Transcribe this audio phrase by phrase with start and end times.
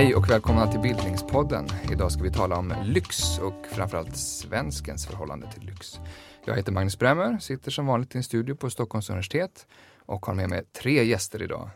[0.00, 1.66] Hej och välkomna till Bildningspodden.
[1.92, 6.00] Idag ska vi tala om lyx och framförallt svenskens förhållande till lyx.
[6.44, 9.66] Jag heter Magnus Bremmer, sitter som vanligt i en studio på Stockholms universitet
[9.98, 11.70] och har med mig tre gäster idag.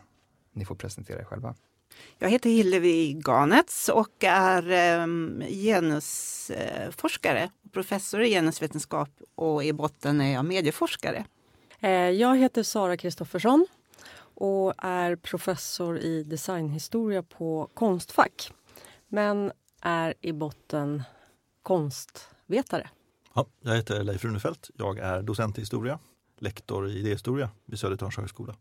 [0.53, 1.55] Ni får presentera er själva.
[2.19, 5.07] Jag heter Hillevi Ganets och är eh,
[5.49, 11.25] genusforskare, professor i genusvetenskap och i botten är jag medieforskare.
[11.79, 13.67] Eh, jag heter Sara Kristoffersson
[14.17, 18.51] och är professor i designhistoria på Konstfack.
[19.07, 21.03] Men är i botten
[21.63, 22.89] konstvetare.
[23.33, 24.69] Ja, jag heter Leif Runefelt.
[24.73, 25.99] Jag är docent i historia,
[26.39, 28.55] lektor i idéhistoria vid Södertörns högskola.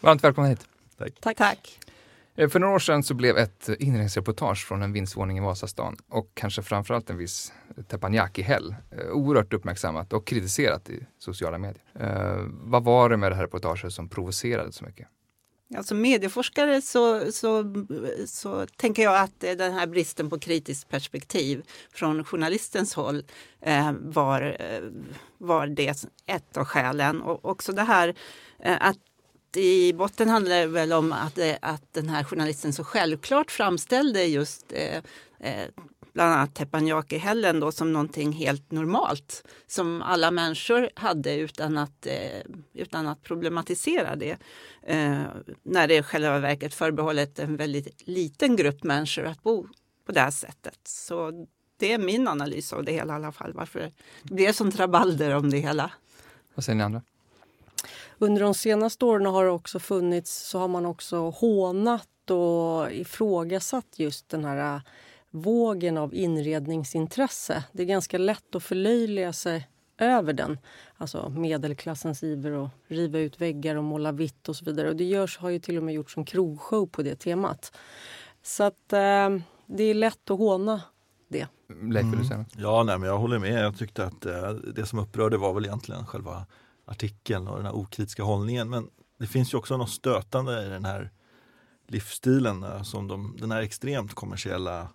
[0.00, 0.68] Varmt välkomna hit.
[0.98, 1.20] Tack.
[1.20, 1.36] Tack.
[1.36, 1.80] Tack.
[2.40, 6.30] Eh, för några år sedan så blev ett inredningsreportage från en vindsvåning i Vasastan och
[6.34, 7.52] kanske framförallt en viss
[7.88, 11.82] Teppanyaki-häll eh, oerhört uppmärksammat och kritiserat i sociala medier.
[12.00, 15.08] Eh, vad var det med det här reportaget som provocerade så mycket?
[15.76, 17.74] Alltså medieforskare så, så,
[18.26, 23.22] så tänker jag att eh, den här bristen på kritiskt perspektiv från journalistens håll
[23.60, 24.56] eh, var,
[25.38, 27.22] var det ett av skälen.
[27.22, 28.14] Och också det här
[28.58, 28.98] eh, att
[29.56, 34.24] i botten handlar det väl om att, eh, att den här journalisten så självklart framställde
[34.24, 34.96] just eh,
[35.40, 35.68] eh
[36.12, 42.40] bland annat Teppanyaki-hällen då som någonting helt normalt som alla människor hade utan att, eh,
[42.74, 44.36] utan att problematisera det.
[44.82, 45.22] Eh,
[45.62, 49.66] när det i själva verket förbehållet en väldigt liten grupp människor att bo
[50.06, 50.78] på det här sättet.
[50.84, 53.80] Så det är min analys av det hela i alla fall, varför
[54.22, 55.90] det blev sånt rabalder om det hela.
[56.54, 57.02] Vad säger ni andra?
[58.22, 63.86] Under de senaste åren har det också funnits, så har man också hånat och ifrågasatt
[63.96, 64.80] just den här äh,
[65.30, 67.64] vågen av inredningsintresse.
[67.72, 70.58] Det är ganska lätt att förlöjliga sig över den.
[70.96, 74.88] Alltså medelklassens iver att riva ut väggar och måla vitt och så vidare.
[74.88, 77.76] Och det görs, har ju till och med gjorts en krogshow på det temat.
[78.42, 79.28] Så att eh,
[79.66, 80.82] det är lätt att håna
[81.28, 81.46] det.
[81.82, 82.46] Leif, något?
[82.56, 83.64] Ja, nej, men jag håller med.
[83.64, 86.46] Jag tyckte att eh, det som upprörde var väl egentligen själva
[86.90, 88.70] artikeln och den här okritiska hållningen.
[88.70, 91.10] Men det finns ju också något stötande i den här
[91.86, 94.88] livsstilen, eh, som de, den här extremt kommersiella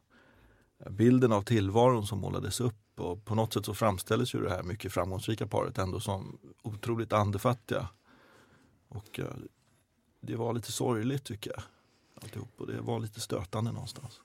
[0.79, 2.99] eh, bilden av tillvaron som målades upp.
[2.99, 7.13] Och på något sätt så framställdes ju det här mycket framgångsrika paret ändå som otroligt
[7.13, 7.87] andefattiga.
[8.87, 9.25] Och eh,
[10.21, 11.63] det var lite sorgligt tycker jag.
[12.23, 12.49] Alltihop.
[12.57, 14.21] Och det var lite stötande någonstans.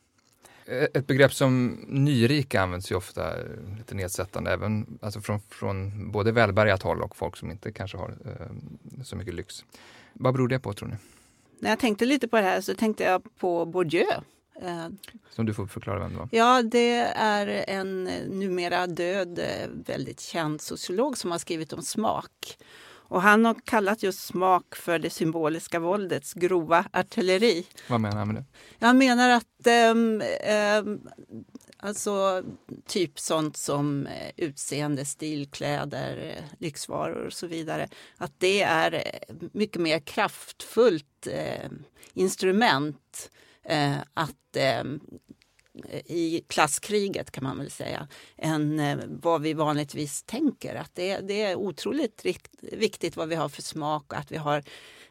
[0.67, 3.45] Eh, ett begrepp som nyrika används ju ofta eh,
[3.79, 8.09] lite nedsättande, även alltså från, från både välbärgat håll och folk som inte kanske har
[8.09, 9.65] eh, så mycket lyx.
[10.13, 10.95] Vad beror det på tror ni?
[11.59, 14.07] När jag tänkte lite på det här så tänkte jag på Bourdieu.
[14.63, 14.89] Eh,
[15.31, 16.29] som du får förklara vem det var.
[16.33, 19.41] Ja, det är en numera död,
[19.87, 22.57] väldigt känd sociolog som har skrivit om smak.
[23.11, 27.67] Och han har kallat just smak för det symboliska våldets grova artilleri.
[27.89, 28.45] Vad menar han med det?
[28.87, 30.23] Han menar att um,
[30.85, 31.09] um,
[31.77, 32.43] alltså
[32.87, 37.89] typ sånt som eh, utseende, stilkläder, eh, lyxvaror och så vidare.
[38.17, 41.71] Att det är eh, mycket mer kraftfullt eh,
[42.15, 43.31] instrument
[43.65, 44.85] eh, att eh,
[45.89, 48.09] Eh, i klasskriget kan man väl säga,
[48.39, 50.75] än eh, vad vi vanligtvis tänker.
[50.75, 52.27] Att det, det är otroligt
[52.61, 54.65] viktigt vad vi har för smak och att vi, har,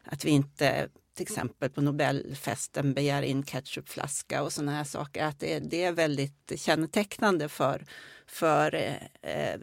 [0.04, 5.24] att vi inte till exempel på Nobelfesten begär in ketchupflaska och sådana här saker.
[5.24, 7.84] Att det, det är väldigt kännetecknande för,
[8.26, 8.74] för,
[9.22, 9.60] eh,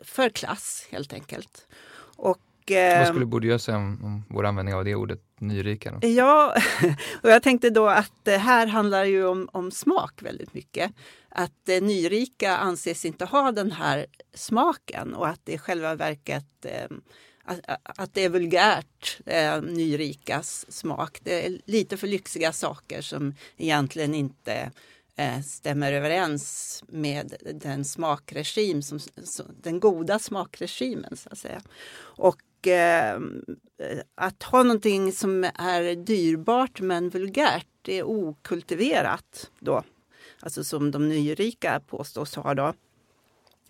[0.00, 1.66] för klass helt enkelt.
[2.16, 5.90] Och vad eh, skulle Bourdieu säga om, om vår användning av det ordet nyrika?
[5.90, 6.08] Då?
[6.08, 6.54] Ja,
[7.22, 10.92] och jag tänkte då att det här handlar ju om, om smak väldigt mycket.
[11.28, 16.64] Att eh, nyrika anses inte ha den här smaken och att det i själva verket
[16.64, 16.96] eh,
[17.46, 21.18] att, att det är vulgärt, eh, nyrikas smak.
[21.22, 24.70] Det är lite för lyxiga saker som egentligen inte
[25.16, 28.98] eh, stämmer överens med den smakregim, som,
[29.62, 31.62] den goda smakregimen så att säga.
[31.98, 33.20] Och eh,
[34.14, 39.82] att ha någonting som är dyrbart men vulgärt, det är okultiverat då.
[40.40, 42.72] Alltså som de nyrika påstås ha då.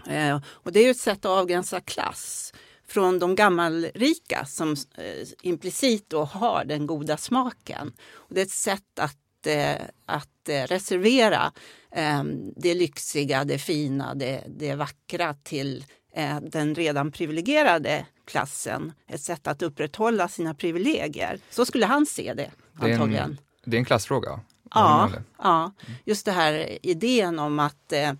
[0.07, 2.53] Eh, och det är ett sätt att avgränsa klass
[2.89, 7.93] från de gammalrika som eh, implicit då har den goda smaken.
[8.13, 11.53] Och det är ett sätt att, eh, att eh, reservera
[11.91, 19.21] ehm, det lyxiga, det fina, det, det vackra till eh, den redan privilegierade klassen ett
[19.21, 21.41] sätt att upprätthålla sina privilegier.
[21.51, 23.31] Så skulle han se det, det antagligen.
[23.31, 24.41] En, det är en klassfråga?
[24.71, 25.73] Ja, ja,
[26.05, 28.13] just det här idén om att eh,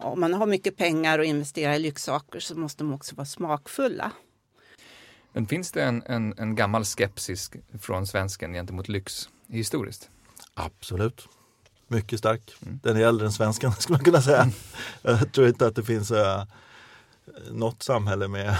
[0.00, 4.12] om man har mycket pengar och investerar i lyxsaker så måste de också vara smakfulla.
[5.32, 7.50] Men finns det en, en, en gammal skepsis
[7.80, 10.10] från svensken gentemot lyx historiskt?
[10.54, 11.28] Absolut.
[11.86, 12.56] Mycket stark.
[12.62, 12.80] Mm.
[12.82, 14.42] Den är äldre än svensken skulle man kunna säga.
[14.42, 14.54] Mm.
[15.02, 16.44] Jag tror inte att det finns äh,
[17.50, 18.56] något samhälle med,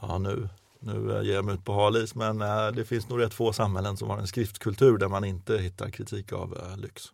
[0.00, 0.48] ja nu,
[0.80, 3.96] nu ger jag mig ut på halis, men äh, det finns nog rätt få samhällen
[3.96, 7.12] som har en skriftkultur där man inte hittar kritik av äh, lyx.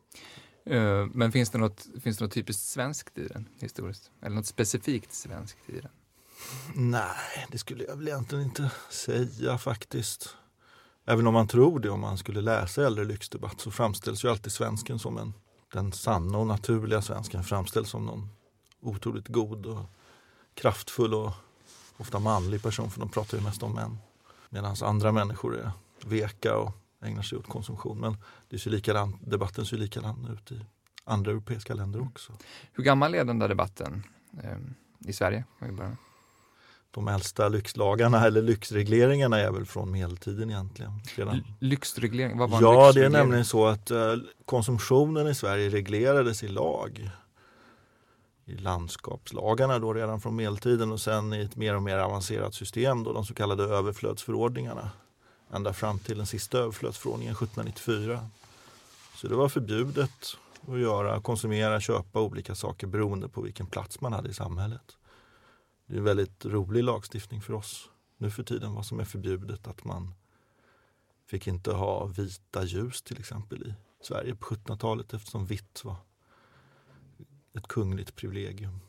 [0.70, 4.10] Uh, men finns det, något, finns det något typiskt svenskt i den historiskt?
[4.22, 5.90] Eller något specifikt svenskt i den?
[6.74, 10.36] Nej, det skulle jag väl egentligen inte säga faktiskt.
[11.06, 14.52] Även om man tror det om man skulle läsa äldre lyxdebatt så framställs ju alltid
[14.52, 15.32] svensken som en
[15.74, 18.28] den sanna och naturliga svensken framställs som någon
[18.80, 19.84] otroligt god och
[20.54, 21.32] kraftfull och
[21.96, 23.98] ofta manlig person för de pratar ju mest om män.
[24.48, 25.70] Medan andra människor är
[26.04, 28.00] veka och ägnar sig åt konsumtion.
[28.00, 28.16] Men
[28.48, 30.64] det ser likadan, debatten ser likadan ut i
[31.04, 32.32] andra europeiska länder också.
[32.72, 34.02] Hur gammal är den där debatten
[34.42, 35.44] eh, i Sverige?
[36.90, 41.00] De äldsta lyxlagarna eller lyxregleringarna är väl från medeltiden egentligen.
[41.16, 41.44] Redan.
[41.60, 44.14] Lyxreglering, vad var Ja, det är nämligen så att uh,
[44.44, 47.10] konsumtionen i Sverige reglerades i lag.
[48.46, 53.04] I landskapslagarna då redan från medeltiden och sen i ett mer och mer avancerat system
[53.04, 54.90] då de så kallade överflödsförordningarna.
[55.50, 58.28] Ända fram till den sista överflödsförordningen 1794.
[59.14, 60.36] Så det var förbjudet
[60.68, 64.96] att göra, konsumera, köpa olika saker beroende på vilken plats man hade i samhället.
[65.86, 69.66] Det är en väldigt rolig lagstiftning för oss nu för tiden vad som är förbjudet.
[69.66, 70.14] Att man
[71.26, 73.74] fick inte ha vita ljus till exempel i
[74.04, 75.96] Sverige på 1700-talet eftersom vitt var
[77.54, 78.80] ett kungligt privilegium.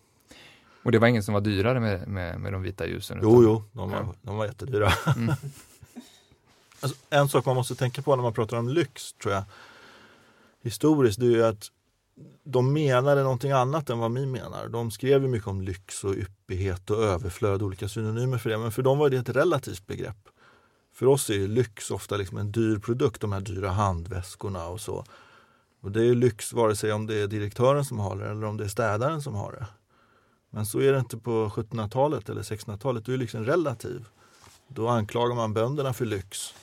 [0.84, 3.20] Och det var ingen som var dyrare med, med, med de vita ljusen?
[3.22, 4.14] Jo, jo, de var, ja.
[4.22, 4.92] de var jättedyra.
[5.16, 5.36] Mm.
[6.80, 9.44] alltså, en sak man måste tänka på när man pratar om lyx, tror jag,
[10.62, 11.72] historiskt, det är ju att
[12.44, 14.68] de menade någonting annat än vad vi menar.
[14.68, 18.58] De skrev ju mycket om lyx och yppighet och överflöd, olika synonymer för det.
[18.58, 20.30] Men för dem var det ett relativt begrepp.
[20.94, 25.06] För oss är lyx ofta liksom en dyr produkt, de här dyra handväskorna och så.
[25.86, 28.58] Och det är lyx vare sig om det är direktören som har det eller om
[28.58, 29.66] det är städaren som har det.
[30.50, 34.06] Men så är det inte på 1700-talet eller 1600-talet, då är lyxen relativ.
[34.68, 36.54] Då anklagar man bönderna för lyx.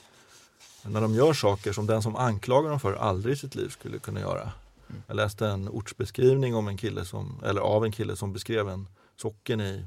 [0.83, 3.69] Men när de gör saker som den som anklagar dem för aldrig i sitt liv
[3.69, 4.53] skulle kunna göra,
[5.07, 8.89] jag läste en ortsbeskrivning om en kille som, eller av en kille som beskrev en
[9.17, 9.87] socken i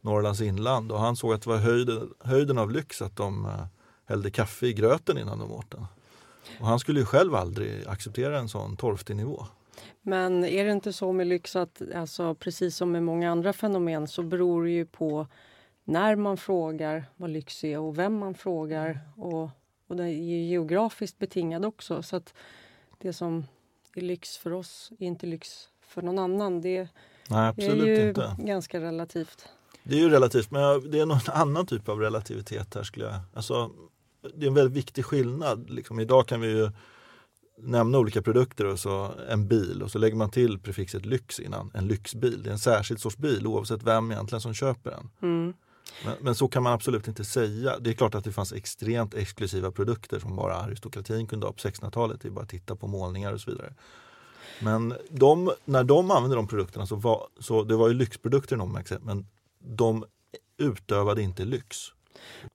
[0.00, 3.66] Norrlands inland och han såg att det var höjden, höjden av lyx att de uh,
[4.04, 5.86] hällde kaffe i gröten innan de åt den.
[6.60, 9.46] Och han skulle ju själv aldrig acceptera en sån torftig nivå.
[10.02, 14.08] Men är det inte så med lyx att alltså, precis som med många andra fenomen
[14.08, 15.26] så beror det ju på
[15.84, 19.00] när man frågar vad lyx är och vem man frågar.
[19.16, 19.50] Och,
[19.86, 20.08] och det är
[20.48, 22.02] geografiskt betingad också.
[22.02, 22.34] Så att
[22.98, 23.46] det som
[23.94, 26.60] är lyx för oss är inte lyx för någon annan.
[26.60, 26.88] Det
[27.28, 28.36] Nej, är ju inte.
[28.38, 29.48] ganska relativt.
[29.82, 33.14] Det är ju relativt, men det är någon annan typ av relativitet här skulle jag...
[33.34, 33.70] Alltså,
[34.34, 35.70] det är en väldigt viktig skillnad.
[35.70, 36.70] Liksom, idag kan vi ju
[37.58, 41.70] nämna olika produkter och så en bil och så lägger man till prefixet lyx innan,
[41.74, 42.42] en lyxbil.
[42.42, 45.10] Det är en särskild sorts bil oavsett vem egentligen som köper den.
[45.22, 45.54] Mm.
[46.04, 47.78] Men, men, så kan man absolut inte säga.
[47.78, 51.58] Det är klart att det fanns extremt exklusiva produkter som bara aristokratin kunde ha på
[51.58, 52.20] 1600-talet.
[52.20, 53.74] Det är bara att titta på målningar och så vidare.
[54.62, 58.82] Men de, när de använde de produkterna så var så det var ju lyxprodukter de
[59.00, 59.26] men
[59.58, 60.04] de
[60.58, 61.76] utövade inte lyx.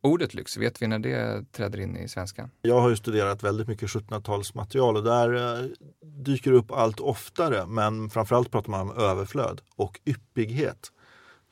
[0.01, 2.51] Ordet lyx, vet vi när det träder in i svenskan?
[2.62, 5.66] Jag har ju studerat väldigt mycket 1700-talsmaterial och där eh,
[6.01, 10.92] dyker upp allt oftare men framförallt pratar man om överflöd och yppighet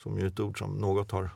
[0.04, 1.30] som ju är ett ord som något har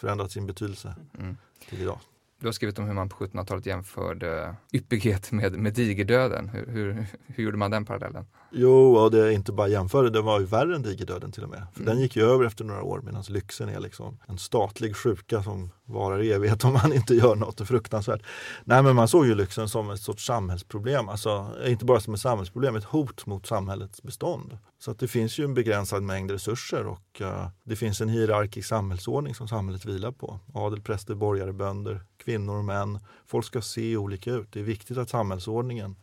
[0.00, 1.36] förändrat sin betydelse mm.
[1.68, 1.98] till idag.
[2.44, 6.48] Du har skrivit om hur man på 1700-talet jämförde yppighet med, med digerdöden.
[6.48, 8.26] Hur, hur, hur gjorde man den parallellen?
[8.52, 11.48] Jo, och det är inte bara jämförde, det var ju värre än digerdöden till och
[11.48, 11.66] med.
[11.72, 11.94] För mm.
[11.94, 15.70] Den gick ju över efter några år medan lyxen är liksom en statlig sjuka som
[15.84, 18.22] varar i evighet om man inte gör något det fruktansvärt.
[18.64, 22.20] Nej men man såg ju lyxen som ett sorts samhällsproblem, alltså inte bara som ett
[22.20, 24.58] samhällsproblem, ett hot mot samhällets bestånd.
[24.78, 28.68] Så att det finns ju en begränsad mängd resurser och uh, det finns en hierarkisk
[28.68, 30.40] samhällsordning som samhället vilar på.
[30.54, 32.98] Adel, präster, borgare, bönder, kvinnor och män.
[33.26, 34.52] Folk ska se olika ut.
[34.52, 35.96] Det är viktigt att samhällsordningen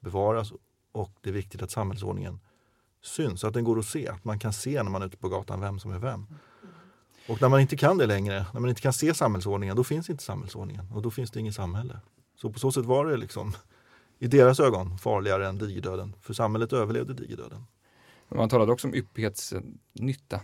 [0.00, 0.52] bevaras
[0.92, 2.40] och det är viktigt att samhällsordningen
[3.02, 4.08] syns, att den går att se.
[4.08, 6.26] Att man kan se när man är ute på gatan vem som är vem.
[7.28, 10.10] Och när man inte kan det längre, när man inte kan se samhällsordningen, då finns
[10.10, 12.00] inte samhällsordningen och då finns det inget samhälle.
[12.36, 13.52] Så på så sätt var det liksom
[14.18, 17.66] i deras ögon farligare än digerdöden, för samhället överlevde digerdöden.
[18.28, 20.40] Man talade också om yppighetsnytta.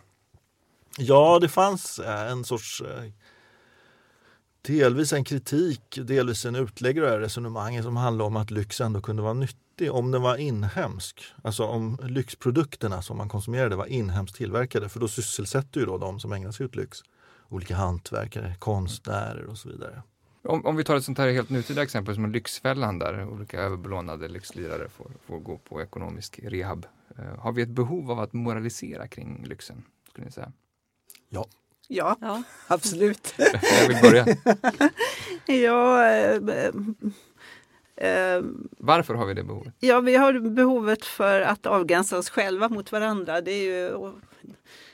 [0.99, 3.13] Ja, det fanns eh, en sorts eh,
[4.63, 9.23] delvis en kritik, delvis en utlägg av resonemanget som handlar om att lyx ändå kunde
[9.23, 11.25] vara nyttig om den var inhemsk.
[11.43, 16.21] Alltså om lyxprodukterna som man konsumerade var inhemskt tillverkade för då sysselsätter ju då de
[16.21, 16.99] som ägnar sig åt lyx.
[17.49, 20.03] Olika hantverkare, konstnärer och så vidare.
[20.45, 24.29] Om, om vi tar ett sånt här helt nutida exempel som Lyxfällan där olika överbelånade
[24.29, 26.87] lyxlirare får, får gå på ekonomisk rehab.
[27.19, 29.85] Eh, har vi ett behov av att moralisera kring lyxen?
[30.09, 30.53] Skulle ni säga?
[31.29, 31.47] Ja.
[31.89, 32.43] Ja, Ja.
[32.67, 33.35] absolut.
[33.39, 34.27] Jag vill börja.
[35.65, 36.35] ja, eh,
[37.97, 38.43] eh,
[38.79, 39.75] Varför har vi det behovet?
[39.81, 43.41] ja, vi har behovet för att avgränsa oss själva mot varandra.
[43.41, 44.13] Det är ju,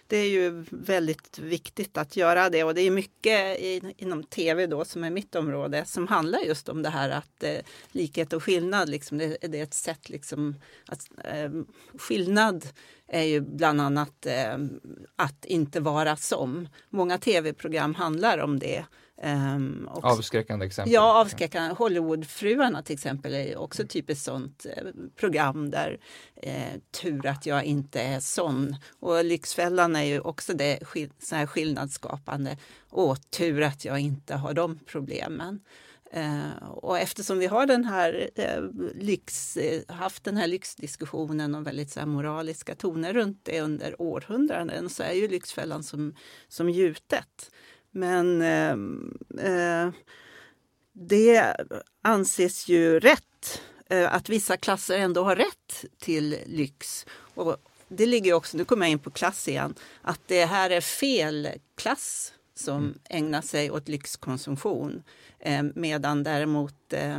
[0.09, 3.59] det är ju väldigt viktigt att göra det och det är mycket
[3.97, 7.59] inom tv då som är mitt område som handlar just om det här att eh,
[7.93, 10.55] likhet och skillnad, liksom, det, det är ett sätt liksom
[10.87, 11.51] att eh,
[11.99, 12.67] skillnad
[13.07, 14.59] är ju bland annat eh,
[15.17, 16.69] att inte vara som.
[16.91, 18.85] Många tv-program handlar om det.
[19.89, 20.93] Och- Avskräckande exempel.
[20.95, 21.75] Ja, avskräckande.
[21.75, 24.85] Hollywoodfruarna till exempel är också typiskt sånt eh,
[25.17, 25.99] program där
[26.37, 28.77] eh, tur att jag inte är sån.
[29.01, 30.79] Och Lyxfällan är ju också det
[31.19, 32.57] så här skillnadsskapande.
[32.91, 35.61] Och tur att jag inte har de problemen.
[36.13, 38.63] Eh, och eftersom vi har den här eh,
[38.95, 44.03] lyx, eh, haft den här lyxdiskussionen och väldigt så här moraliska toner runt det under
[44.03, 46.15] århundraden så är ju Lyxfällan som,
[46.49, 47.51] som gjutet.
[47.91, 49.89] Men ehm, eh,
[50.93, 51.57] det
[52.03, 57.07] anses ju rätt eh, att vissa klasser ändå har rätt till lyx.
[57.35, 57.57] Och
[57.89, 60.81] det ligger ju också, nu kommer jag in på klass igen, att det här är
[60.81, 65.03] fel klass som ägnar sig åt lyxkonsumtion.
[65.41, 67.19] Eh, medan däremot, eh,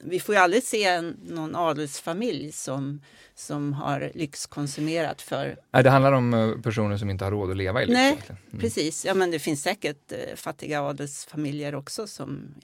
[0.00, 3.00] vi får ju aldrig se en, någon adelsfamilj som,
[3.34, 7.56] som har lyxkonsumerat för Nej, det handlar om eh, personer som inte har råd att
[7.56, 7.94] leva i lyx.
[7.96, 8.18] Nej.
[8.50, 8.60] Mm.
[8.60, 12.54] Precis, ja men det finns säkert eh, fattiga adelsfamiljer också som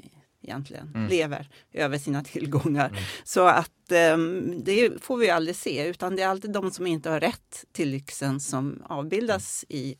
[0.42, 1.08] egentligen Mm.
[1.08, 2.98] lever över sina tillgångar.
[3.24, 7.10] Så att ehm, det får vi aldrig se utan det är alltid de som inte
[7.10, 9.96] har rätt till lyxen som avbildas i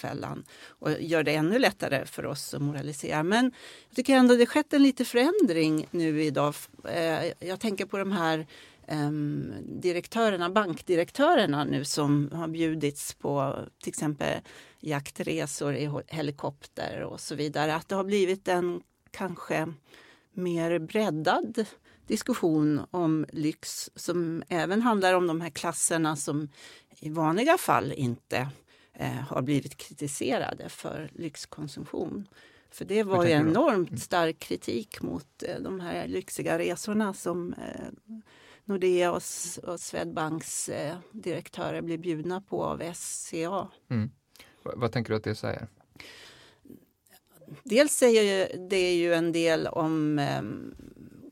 [0.00, 3.22] fällan och gör det ännu lättare för oss att moralisera.
[3.22, 3.52] Men
[3.88, 6.54] jag tycker ändå det skett en liten förändring nu idag.
[6.84, 8.46] Eh, jag tänker på de här
[8.86, 14.40] ehm, direktörerna, bankdirektörerna nu som har bjudits på till exempel
[14.80, 17.74] jaktresor i helikopter och så vidare.
[17.74, 19.72] Att det har blivit en kanske
[20.32, 21.64] mer breddad
[22.06, 26.48] diskussion om lyx som även handlar om de här klasserna som
[27.00, 28.48] i vanliga fall inte
[29.00, 32.28] eh, har blivit kritiserade för lyxkonsumtion.
[32.70, 38.14] För det var ju enormt stark kritik mot eh, de här lyxiga resorna som eh,
[38.64, 39.22] Nordea och,
[39.62, 43.68] och Swedbanks eh, direktörer blir bjudna på av SCA.
[43.90, 44.10] Mm.
[44.62, 45.66] Vad, tänker du att det säger?
[47.62, 50.42] Dels säger det ju en del om eh,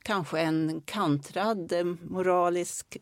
[0.02, 2.96] kanske en kantrad eh, moralisk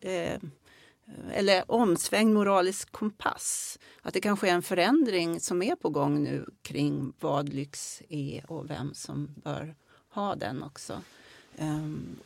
[1.32, 3.78] eller omsvängd moralisk kompass.
[4.02, 8.50] Att det kanske är en förändring som är på gång nu kring vad lyx är
[8.50, 9.76] och vem som bör
[10.10, 11.02] ha den också.
[11.58, 12.16] Um,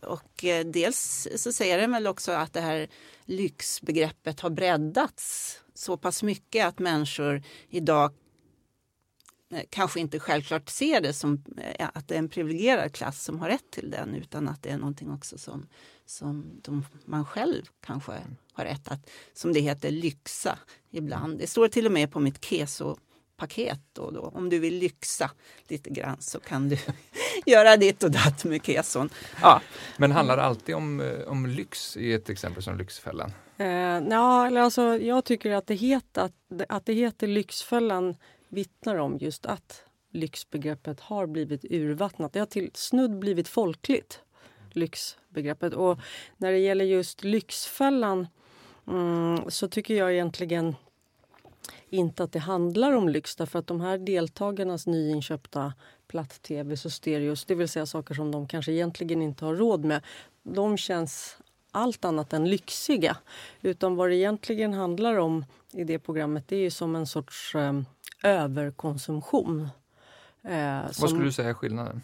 [0.00, 2.88] och eh, dels så säger den väl också att det här
[3.24, 8.12] lyxbegreppet har breddats så pass mycket att människor idag
[9.50, 13.40] eh, kanske inte självklart ser det som eh, att det är en privilegierad klass som
[13.40, 15.68] har rätt till den utan att det är någonting också som,
[16.08, 18.12] som de, man själv kanske
[18.52, 20.58] har rätt att, som det heter, lyxa
[20.90, 21.38] ibland.
[21.38, 24.20] Det står till och med på mitt keso-paket då, då.
[24.20, 25.30] Om du vill lyxa
[25.68, 26.78] lite grann så kan du
[27.46, 29.10] göra ditt och datt med keson.
[29.42, 29.62] Ja,
[29.96, 33.32] Men handlar det alltid om, eh, om lyx i ett exempel som Lyxfällan?
[33.58, 33.66] Eh,
[34.10, 38.16] ja, eller alltså, jag tycker att det, heter, att, att det heter Lyxfällan
[38.48, 42.32] vittnar om just att lyxbegreppet har blivit urvattnat.
[42.32, 44.20] Det har till snudd blivit folkligt,
[44.78, 45.74] lyxbegreppet.
[45.74, 45.98] Och
[46.36, 48.26] när det gäller just Lyxfällan
[48.86, 50.76] mm, så tycker jag egentligen
[51.90, 55.72] inte att det handlar om lyx därför att de här deltagarnas nyinköpta
[56.08, 60.02] platt-tvs och stereos, det vill säga saker som de kanske egentligen inte har råd med,
[60.42, 61.36] de känns
[61.70, 63.16] allt annat än lyxiga.
[63.60, 67.80] Utan vad det egentligen handlar om i det programmet det är som en sorts eh,
[68.22, 69.68] överkonsumtion.
[70.42, 72.02] Eh, Vad som- skulle du säga är skillnaden?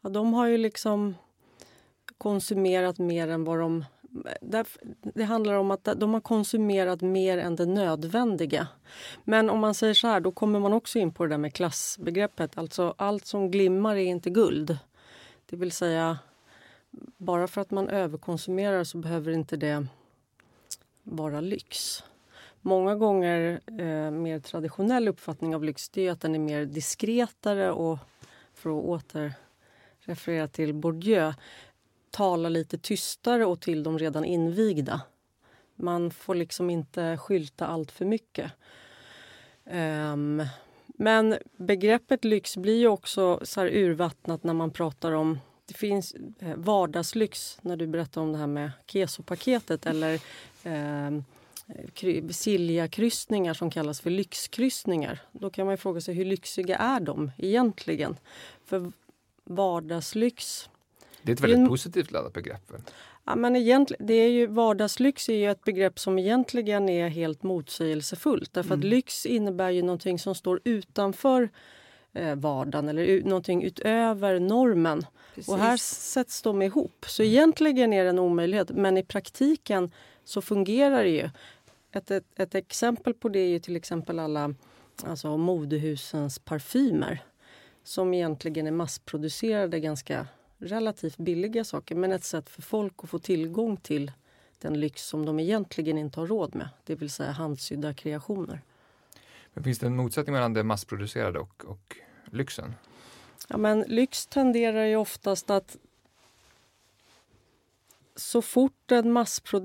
[0.00, 1.14] Ja, de har ju liksom
[2.18, 3.84] konsumerat mer än vad de...
[5.02, 8.68] Det handlar om att de har konsumerat mer än det nödvändiga.
[9.24, 11.54] Men om man säger så här, då kommer man också in på det där med
[11.54, 12.58] klassbegreppet.
[12.58, 14.78] Alltså allt som glimmar är inte guld.
[15.46, 16.18] Det vill säga,
[17.16, 19.86] bara för att man överkonsumerar så behöver inte det
[21.02, 22.04] vara lyx.
[22.60, 27.72] Många gånger eh, mer traditionell uppfattning av lyx det är att den är mer diskretare
[27.72, 27.98] och
[28.54, 29.34] för att åter
[30.10, 31.32] referera till Bourdieu
[32.10, 35.00] tala lite tystare och till de redan invigda.
[35.76, 38.52] Man får liksom inte skylta allt för mycket.
[39.64, 40.46] Um,
[40.86, 46.14] men begreppet lyx blir ju också så här urvattnat när man pratar om det finns
[46.38, 50.14] eh, vardagslyx när du berättar om det här med kesopaketet eller
[50.64, 51.22] eh,
[52.30, 55.20] Silja-kryssningar som kallas för lyxkryssningar.
[55.32, 58.16] Då kan man fråga sig hur lyxiga är de egentligen?
[58.64, 58.92] För
[59.50, 60.70] vardagslyx...
[61.22, 62.72] Det är ett väldigt det en, positivt laddat begrepp.
[63.24, 63.52] Ja, men
[63.98, 68.52] det är ju, vardagslyx är ju ett begrepp som egentligen är helt motsägelsefullt.
[68.52, 68.80] Därför mm.
[68.80, 71.48] att lyx innebär ju någonting som står utanför
[72.12, 75.06] eh, vardagen eller någonting utöver normen.
[75.34, 75.48] Precis.
[75.48, 77.04] Och här sätts de ihop.
[77.08, 79.90] Så egentligen är det en omöjlighet, men i praktiken
[80.24, 81.30] så fungerar det ju.
[81.92, 84.54] Ett, ett, ett exempel på det är ju till exempel alla
[85.04, 87.22] alltså modehusens parfymer
[87.90, 90.26] som egentligen är massproducerade ganska
[90.58, 94.12] relativt billiga saker men ett sätt för folk att få tillgång till
[94.58, 98.62] den lyx som de egentligen inte har råd med, det vill säga handsydda kreationer.
[99.54, 102.74] Men finns det en motsättning mellan det massproducerade och, och lyxen?
[103.48, 105.76] Ja, men lyx tenderar ju oftast att
[108.16, 108.92] så fort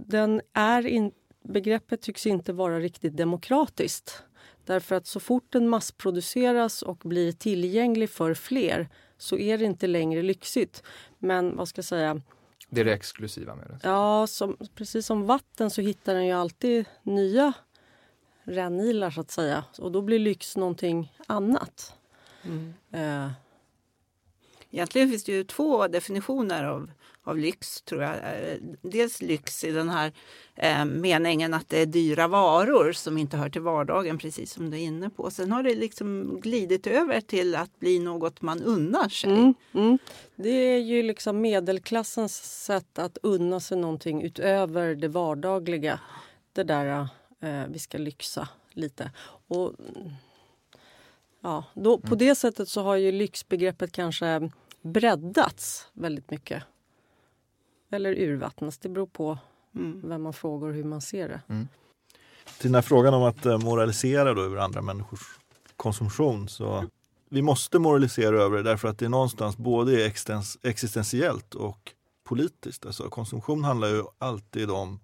[0.05, 4.23] den är in, begreppet tycks inte vara riktigt demokratiskt.
[4.65, 9.87] Därför att så fort den massproduceras och blir tillgänglig för fler så är det inte
[9.87, 10.83] längre lyxigt.
[11.19, 12.21] Men vad ska jag säga?
[12.69, 13.79] Det är det exklusiva med det?
[13.83, 17.53] Ja, som, precis som vatten så hittar den ju alltid nya
[18.43, 19.63] rännilar så att säga.
[19.79, 21.95] Och då blir lyx någonting annat.
[22.43, 22.73] Mm.
[22.91, 23.31] Eh.
[24.71, 26.91] Egentligen finns det ju två definitioner av
[27.25, 28.15] av lyx tror jag.
[28.15, 30.11] Eh, dels lyx i den här
[30.55, 34.77] eh, meningen att det är dyra varor som inte hör till vardagen precis som du
[34.77, 35.31] är inne på.
[35.31, 39.31] Sen har det liksom glidit över till att bli något man unnar sig.
[39.31, 39.97] Mm, mm.
[40.35, 45.99] Det är ju liksom medelklassens sätt att unna sig någonting utöver det vardagliga.
[46.53, 47.07] Det där
[47.39, 49.11] eh, vi ska lyxa lite.
[49.47, 49.73] Och,
[51.41, 52.17] ja, då, på mm.
[52.17, 54.49] det sättet så har ju lyxbegreppet kanske
[54.81, 56.63] breddats väldigt mycket
[57.89, 58.77] eller urvattnas.
[58.77, 59.37] Det beror på
[59.75, 60.01] mm.
[60.03, 61.41] vem man frågar och hur man ser det.
[61.47, 61.67] Mm.
[62.57, 65.39] Till den här frågan om att eh, moralisera då över andra människors
[65.75, 66.85] konsumtion så
[67.29, 70.11] vi måste moralisera över det därför att det är någonstans både
[70.63, 71.91] existentiellt och
[72.23, 72.85] politiskt.
[72.85, 74.99] Alltså konsumtion handlar ju alltid om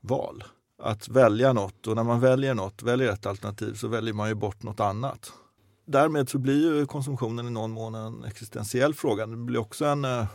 [0.00, 0.44] val.
[0.82, 4.34] Att välja något och när man väljer något, väljer ett alternativ så väljer man ju
[4.34, 5.32] bort något annat.
[5.84, 9.26] Därmed så blir ju konsumtionen i någon mån en existentiell fråga.
[9.26, 10.26] Det blir också en eh,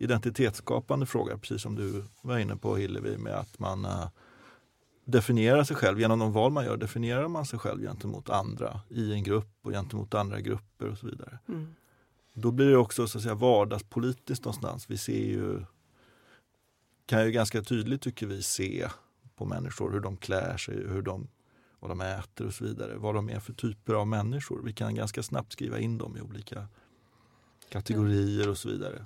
[0.00, 4.08] identitetsskapande fråga, precis som du var inne på Hillevi, med att man uh,
[5.04, 6.00] definierar sig själv.
[6.00, 9.70] Genom de val man gör definierar man sig själv gentemot andra i en grupp och
[9.70, 11.38] gentemot andra grupper och så vidare.
[11.48, 11.74] Mm.
[12.34, 14.90] Då blir det också så att säga vardagspolitiskt någonstans.
[14.90, 15.64] Vi ser ju,
[17.06, 18.88] kan ju ganska tydligt tycker vi se
[19.36, 21.28] på människor hur de klär sig, hur de,
[21.80, 22.96] vad de äter och så vidare.
[22.96, 24.62] Vad de är för typer av människor.
[24.64, 26.68] Vi kan ganska snabbt skriva in dem i olika
[27.68, 29.04] kategorier och så vidare.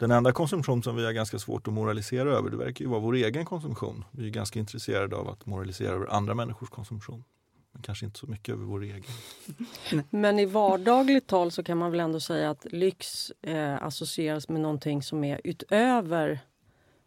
[0.00, 3.00] Den enda konsumtion som vi har ganska svårt att moralisera över, det verkar ju vara
[3.00, 4.04] vår egen konsumtion.
[4.10, 7.24] Vi är ganska intresserade av att moralisera över andra människors konsumtion.
[7.72, 9.02] Men kanske inte så mycket över vår egen.
[10.10, 14.60] Men i vardagligt tal så kan man väl ändå säga att lyx eh, associeras med
[14.60, 16.40] någonting som är utöver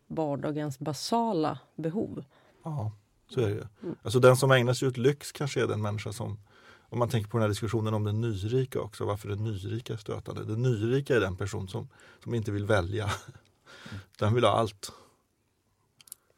[0.07, 2.23] vardagens basala behov.
[2.63, 2.91] Ja,
[3.29, 3.65] så är det ju.
[4.03, 6.39] Alltså den som ägnar sig åt lyx kanske är den människa som
[6.93, 9.97] om man tänker på den här diskussionen om den nyrika också, varför den nyrika är
[9.97, 10.43] stötande.
[10.43, 11.89] Den nyrika är den person som,
[12.23, 13.11] som inte vill välja.
[14.19, 14.91] Den vill ha allt.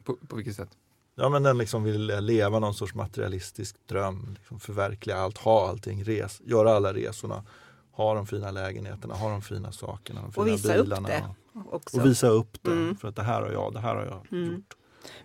[0.03, 0.69] På, på vilket sätt?
[1.15, 6.03] Ja men den liksom vill leva någon sorts materialistisk dröm, liksom förverkliga allt, ha allting,
[6.03, 7.43] res, göra alla resorna,
[7.91, 11.07] ha de fina lägenheterna, ha de fina sakerna, de fina och visa bilarna.
[11.07, 11.99] Upp det också.
[11.99, 12.97] Och visa upp det, mm.
[12.97, 14.53] för att det här har jag, det här har jag mm.
[14.53, 14.75] gjort.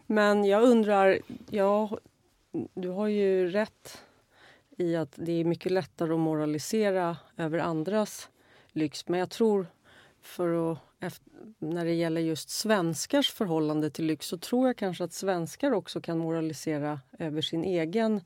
[0.07, 1.19] Men jag undrar,
[1.51, 1.99] ja,
[2.75, 3.99] du har ju rätt
[4.81, 8.29] i att det är mycket lättare att moralisera över andras
[8.73, 9.09] lyx.
[9.09, 9.67] Men jag tror,
[10.21, 11.21] för att,
[11.59, 16.01] när det gäller just svenskars förhållande till lyx så tror jag kanske att svenskar också
[16.01, 18.21] kan moralisera över sin egen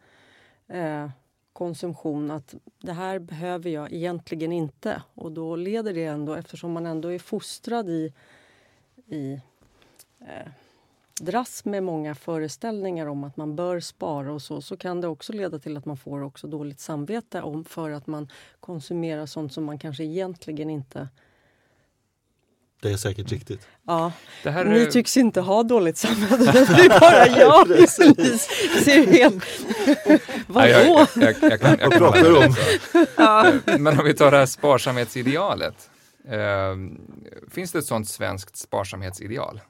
[0.69, 1.11] eh,
[1.53, 2.31] konsumtion.
[2.31, 5.03] Att det här behöver jag egentligen inte.
[5.14, 8.12] Och då leder det ändå, eftersom man ändå är fostrad i,
[9.07, 9.40] i
[10.21, 10.49] eh,
[11.20, 15.33] dras med många föreställningar om att man bör spara och så, så kan det också
[15.33, 18.29] leda till att man får också dåligt samvete om för att man
[18.61, 21.09] konsumerar sånt som man kanske egentligen inte
[22.83, 23.66] Det är säkert riktigt.
[23.87, 24.12] Ja.
[24.42, 26.37] Det här Ni är- tycks inte ha dåligt samvete.
[26.77, 27.88] Det är bara jag.
[28.85, 29.44] Ser helt...
[30.46, 30.68] Vadå?
[30.68, 32.55] jag, jag, jag, kan, jag Vad kan pratar hålla du om?
[33.16, 33.48] Ja.
[33.66, 35.90] Eh, Men om vi tar det här sparsamhetsidealet.
[36.29, 36.77] Eh,
[37.50, 39.61] finns det ett sånt svenskt sparsamhetsideal?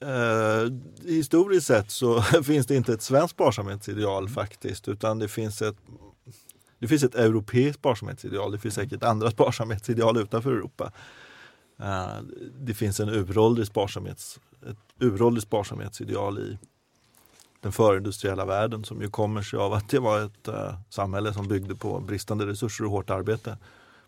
[0.00, 0.72] Eh,
[1.04, 5.76] historiskt sett så finns det inte ett svenskt sparsamhetsideal faktiskt utan det finns ett
[6.78, 8.52] det finns ett europeiskt sparsamhetsideal.
[8.52, 10.92] Det finns säkert andra sparsamhetsideal utanför Europa.
[11.78, 12.22] Eh,
[12.60, 16.58] det finns en uråldrig sparsamhets, ett uråldrig sparsamhetsideal i
[17.60, 21.48] den förindustriella världen som ju kommer sig av att det var ett eh, samhälle som
[21.48, 23.58] byggde på bristande resurser och hårt arbete.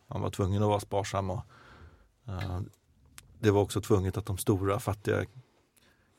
[0.07, 1.43] Man var tvungen att vara sparsam och
[2.29, 2.61] eh,
[3.41, 5.25] det var också tvunget att de stora fattiga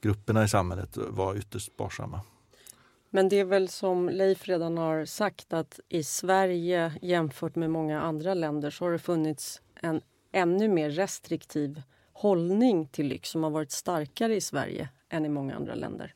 [0.03, 2.21] grupperna i samhället var ytterst sparsamma.
[3.09, 8.01] Men det är väl som Leif redan har sagt att i Sverige jämfört med många
[8.01, 11.81] andra länder så har det funnits en ännu mer restriktiv
[12.13, 16.13] hållning till lyx som har varit starkare i Sverige än i många andra länder.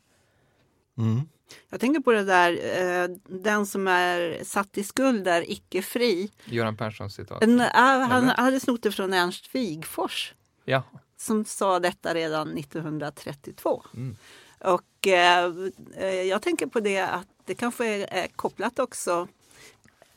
[0.97, 1.21] Mm.
[1.69, 6.31] Jag tänker på det där, eh, den som är satt i skuld är icke fri.
[6.45, 7.43] Göran Perssons citat.
[7.43, 10.33] En, äh, han hade snott det från Ernst Wigforss
[10.69, 10.83] Ja.
[11.17, 13.83] Som sa detta redan 1932.
[13.93, 14.15] Mm.
[14.59, 15.51] Och eh,
[15.95, 19.27] eh, jag tänker på det att det kanske är eh, kopplat också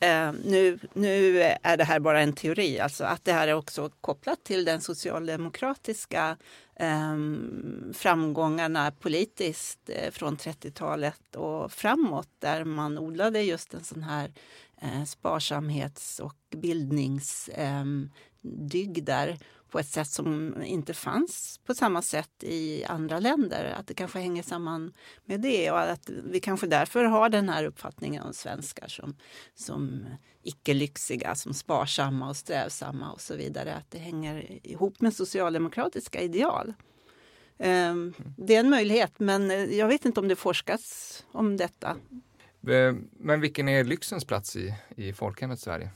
[0.01, 3.89] Eh, nu, nu är det här bara en teori, alltså att det här är också
[4.01, 6.37] kopplat till den socialdemokratiska
[6.75, 7.15] eh,
[7.93, 14.33] framgångarna politiskt eh, från 30-talet och framåt där man odlade just en sån här
[14.81, 19.37] eh, sparsamhets och bildningsdygder
[19.71, 23.75] på ett sätt som inte fanns på samma sätt i andra länder.
[23.79, 24.93] Att det kanske hänger samman
[25.25, 29.15] med det och att vi kanske därför har den här uppfattningen om svenskar som,
[29.55, 30.05] som
[30.43, 33.75] icke-lyxiga, som sparsamma och strävsamma och så vidare.
[33.75, 36.73] Att det hänger ihop med socialdemokratiska ideal.
[37.57, 41.97] Ehm, Det är en möjlighet, men eh, jag vet inte om det forskas om detta.
[42.67, 45.89] Eh, Men vilken är lyxens plats i, i folkhemmet Sverige?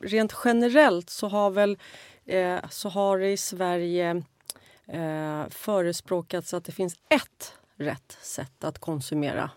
[0.00, 1.78] Rent generellt så har väl
[2.26, 4.22] eh, så har det i Sverige
[4.86, 9.50] eh, förespråkats att det finns ett rätt sätt att konsumera.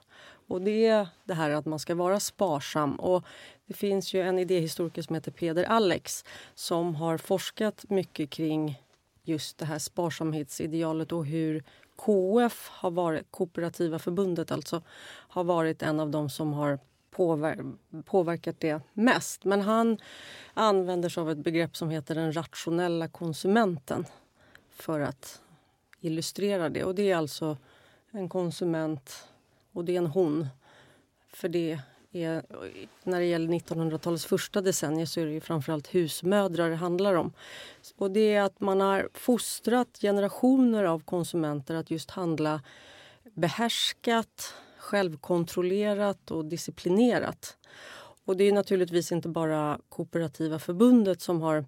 [0.47, 2.95] Och det är det här att man ska vara sparsam.
[2.95, 3.23] Och
[3.65, 6.25] det finns ju en idéhistoriker som heter Peder Alex
[6.55, 8.81] som har forskat mycket kring
[9.23, 11.63] just det här sparsamhetsidealet och hur
[11.95, 16.79] KF, har varit, Kooperativa förbundet alltså, har varit en av de som har
[17.15, 17.73] påver
[18.05, 19.43] påverkat det mest.
[19.43, 19.97] Men han
[20.53, 24.05] använder sig av ett begrepp som heter den rationella konsumenten
[24.69, 25.41] för att
[26.01, 26.83] illustrera det.
[26.83, 27.57] Och det är alltså
[28.11, 29.27] en konsument
[29.71, 30.47] och det är en hon.
[31.27, 31.79] För det
[32.11, 32.43] är,
[33.03, 37.33] när det gäller 1900-talets första decennier så är det ju framförallt husmödrar det handlar om.
[37.95, 42.61] Och det är att man har fostrat generationer av konsumenter att just handla
[43.33, 44.53] behärskat,
[44.85, 47.57] självkontrollerat och disciplinerat.
[48.25, 51.65] Och det är naturligtvis inte bara Kooperativa förbundet som har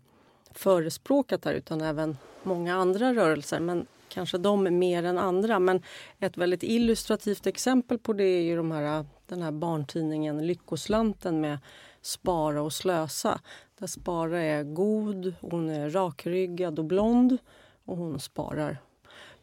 [0.51, 3.59] förespråkat det här utan även många andra rörelser.
[3.59, 5.59] Men kanske de mer än andra.
[5.59, 5.83] Men
[6.19, 11.59] ett väldigt illustrativt exempel på det är ju de här, den här barntidningen Lyckoslanten med
[12.01, 13.39] Spara och slösa.
[13.79, 17.37] Där Spara är god, hon är rakryggad och blond
[17.85, 18.77] och hon sparar.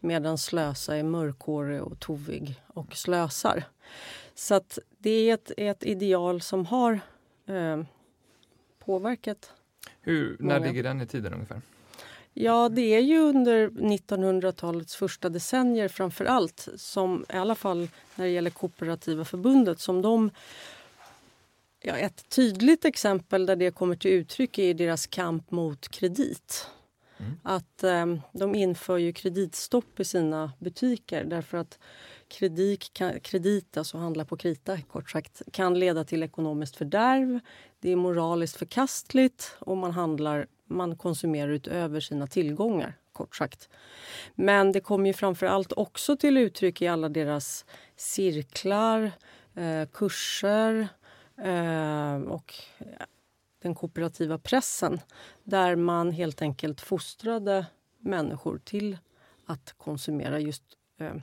[0.04, 3.64] Medan Slösa är mörkhårig och tovig och slösar.
[4.34, 7.00] Så att det är ett, ett ideal som har
[7.46, 7.82] eh,
[8.84, 9.52] påverkat
[10.00, 10.66] Hur, när Många.
[10.70, 11.60] ligger den i tiden ungefär?
[12.32, 18.24] Ja, det är ju under 1900-talets första decennier framför allt som i alla fall när
[18.24, 20.30] det gäller Kooperativa förbundet som de
[21.86, 26.70] Ja, ett tydligt exempel där det kommer till uttryck är deras kamp mot kredit.
[27.24, 27.38] Mm.
[27.42, 31.78] Att eh, de inför ju kreditstopp i sina butiker därför att
[32.28, 37.40] kredit, kan, kredit, alltså handla på krita kort sagt, kan leda till ekonomiskt fördärv.
[37.80, 43.68] Det är moraliskt förkastligt och man handlar man konsumerar utöver sina tillgångar, kort sagt.
[44.34, 47.64] Men det kommer ju framför allt också till uttryck i alla deras
[47.96, 49.12] cirklar,
[49.54, 50.88] eh, kurser
[51.38, 52.54] eh, och
[53.64, 55.00] den kooperativa pressen
[55.44, 57.66] där man helt enkelt fostrade
[57.98, 58.98] människor till
[59.46, 60.62] att konsumera just
[60.98, 61.16] eh,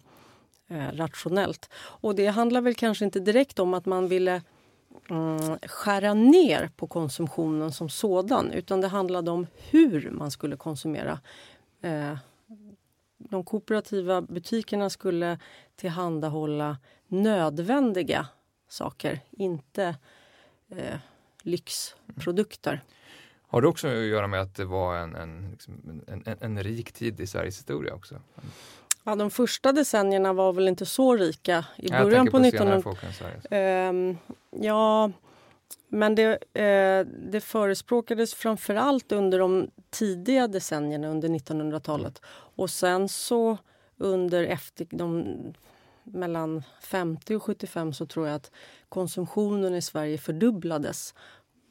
[0.68, 1.70] eh, rationellt.
[1.74, 4.42] Och det handlar väl kanske inte direkt om att man ville
[5.10, 11.20] mm, skära ner på konsumtionen som sådan utan det handlade om hur man skulle konsumera.
[11.82, 12.18] Eh,
[13.18, 15.40] de kooperativa butikerna skulle
[15.76, 16.78] tillhandahålla
[17.08, 18.28] nödvändiga
[18.70, 19.96] saker, inte
[20.70, 21.00] eh,
[21.42, 22.82] lyxprodukter.
[23.48, 26.92] Har det också att göra med att det var en, en, liksom, en, en, rik
[26.92, 28.16] tid i Sveriges historia också?
[29.04, 33.04] Ja, de första decennierna var väl inte så rika i början tänker på 1900 folk
[33.04, 33.46] än Sveriges.
[33.52, 34.18] Ehm,
[34.52, 35.12] ja,
[35.88, 42.22] men det, eh, det förespråkades framförallt under de tidiga decennierna under 1900-talet.
[42.56, 43.58] Och sen så
[43.98, 45.36] under efter de,
[46.14, 48.52] mellan 50 och 75 så tror jag att
[48.90, 51.14] konsumtionen i Sverige fördubblades.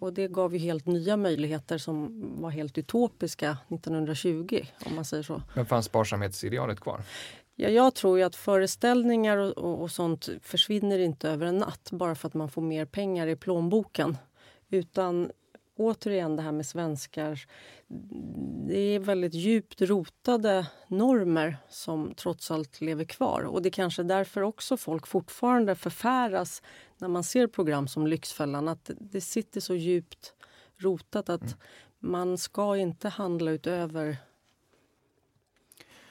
[0.00, 5.22] Och det gav ju helt nya möjligheter som var helt utopiska 1920 om man säger
[5.22, 5.42] så.
[5.54, 7.02] Men fanns sparsamhetsidealet kvar?
[7.56, 11.88] Ja, jag tror ju att föreställningar och, och, och sånt försvinner inte över en natt
[11.92, 14.16] bara för att man får mer pengar i plånboken.
[14.70, 15.30] Utan
[15.80, 17.40] återigen det här med svenskar.
[18.68, 23.42] Det är väldigt djupt rotade normer som trots allt lever kvar.
[23.42, 26.62] Och det är kanske därför också folk fortfarande förfäras
[26.98, 28.68] när man ser program som Lyxfällan.
[28.68, 30.34] Att det, sitter så djupt
[30.76, 31.54] rotat att Mm.
[31.98, 34.16] man ska inte handla utöver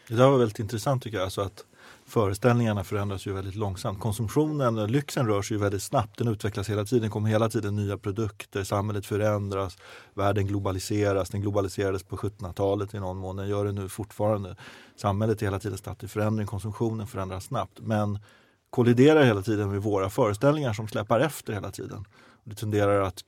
[0.08, 1.26] Det där var väldigt intressant tycker jag.
[1.26, 1.66] Alltså att
[2.10, 4.00] föreställningarna förändras ju väldigt långsamt.
[4.00, 6.17] Konsumtionen, lyxen rör sig ju väldigt snabbt.
[6.17, 7.04] Den utvecklas hela tiden.
[7.04, 8.63] Det kommer hela tiden nya produkter.
[8.63, 9.78] Samhället förändras.
[10.13, 11.30] Världen globaliseras.
[11.30, 13.36] Den globaliserades på 1700-talet i någon mån.
[13.36, 14.56] Den gör det nu fortfarande.
[14.95, 16.48] Samhället är hela tiden statt i förändring.
[16.48, 17.80] Konsumtionen förändras snabbt.
[17.82, 18.19] Men
[18.69, 22.06] kolliderar hela tiden med våra föreställningar som släpar efter hela tiden.
[22.43, 23.24] Det tenderar att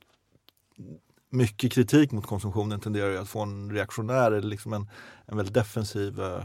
[1.29, 4.89] mycket kritik mot konsumtionen tenderar ju att få en reaktionär eller liksom en,
[5.25, 6.43] en väldigt defensiv eh,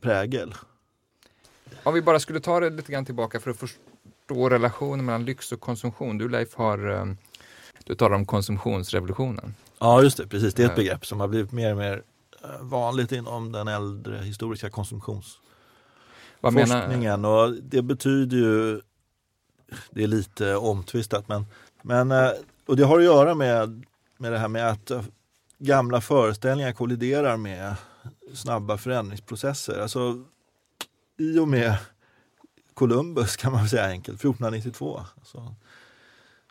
[0.00, 0.54] prägel.
[1.82, 5.52] Om vi bara skulle ta det lite grann tillbaka för att förstå relationen mellan lyx
[5.52, 6.18] och konsumtion.
[6.18, 7.04] Du Leif har, eh,
[7.84, 9.54] du talar om konsumtionsrevolutionen.
[9.78, 10.54] Ja just det, precis.
[10.54, 10.76] Det är ett Ja.
[10.76, 12.02] begrepp som har blivit mer och mer
[12.44, 17.24] eh, vanligt inom den äldre historiska konsumtionsforskningen.
[17.24, 18.80] Och det betyder ju,
[19.90, 21.46] det är lite omtvistat, men,
[21.82, 22.30] men eh,
[22.66, 23.84] och det har att göra med,
[24.18, 25.02] med det här med att eh,
[25.58, 27.74] gamla föreställningar kolliderar med
[28.34, 29.80] snabba förändringsprocesser.
[29.80, 30.24] Alltså
[31.16, 31.78] i och med
[32.74, 35.00] Columbus kan man säga enkelt, 1492.
[35.22, 35.54] Så,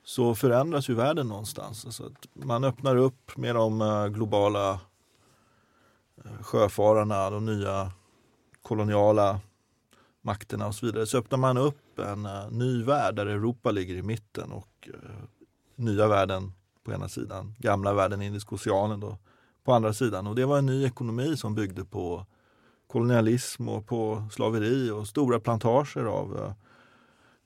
[0.04, 1.86] så förändras ju världen någonstans.
[1.86, 4.80] Alltså att man öppnar upp med de eh, globala
[6.26, 7.92] eh, sjöfararna, de nya
[8.62, 9.40] koloniala
[10.22, 11.06] makterna och så vidare.
[11.06, 14.90] Så öppnar man upp en eh, ny värld där Europa ligger i mitten och
[15.76, 19.18] nya världen på ena sidan, gamla världen, Indiska oceanen då,
[19.64, 20.28] på andra sidan.
[20.28, 22.26] Och det var en ny ekonomi som byggde på
[22.92, 26.54] kolonialism och på slaveri och stora plantager av eh,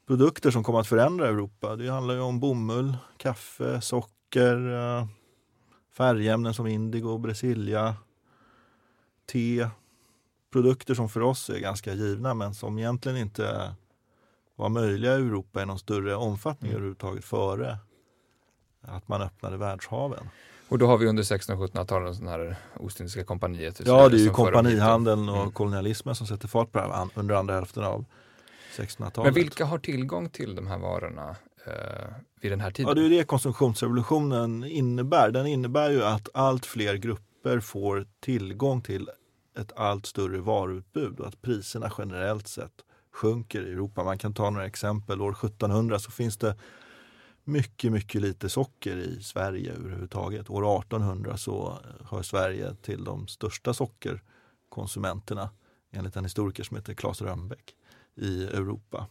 [0.08, 1.76] produkter som kom att förändra Europa.
[1.76, 5.08] Det handlar ju om bomull, kaffe, socker, eh,
[5.98, 7.96] färgämnen som indigo, brasilia,
[9.32, 9.70] te.
[10.52, 13.76] Produkter som för oss är ganska givna men som egentligen inte
[14.56, 16.76] var möjliga i Europa i någon större omfattning Mm.
[16.76, 17.78] överhuvudtaget före
[18.82, 20.30] att man öppnade världshaven.
[20.70, 23.78] Och då har vi under 1600 och 1700-talet den här Ostindiska kompaniet.
[23.78, 24.76] så Ja, det är ju som för dem hit.
[24.76, 25.52] kompanihandeln och Mm.
[25.52, 28.06] kolonialismen som sätter fart på det här under andra hälften av
[28.78, 29.28] 1600-talet.
[29.28, 32.06] Men vilka har tillgång till de här varorna eh,
[32.42, 32.90] vid den här tiden?
[32.90, 35.32] Ja, det är det konsumtionsrevolutionen innebär.
[35.32, 39.10] Den innebär ju att allt fler grupper får tillgång till
[39.60, 42.72] ett allt större varuutbud och att priserna generellt sett
[43.14, 44.04] sjunker i Europa.
[44.04, 45.22] Man kan ta några exempel.
[45.22, 46.56] År 1700 så finns det
[47.46, 50.50] mycket, mycket lite socker i Sverige överhuvudtaget.
[50.50, 51.80] År 1800 så
[52.10, 55.50] hör Sverige till de största sockerkonsumenterna
[55.92, 57.76] enligt en historiker som heter Claes Rönnbäck
[58.16, 59.08] i Europa.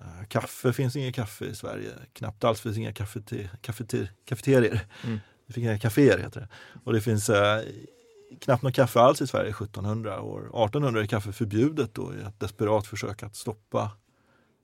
[0.00, 1.92] Eh, Kaffe finns inget kaffe i Sverige.
[2.12, 3.50] Knappt alls finns inga kaffete,
[4.24, 4.86] kafeterier.
[5.04, 5.18] Mm.
[5.46, 6.48] Det finns inga kaféer heter det.
[6.84, 7.62] Och det finns eh,
[8.40, 10.20] knappt något kaffe alls i Sverige 1700.
[10.20, 13.90] År 1800 är kaffe förbjudet då i ett desperat försök att stoppa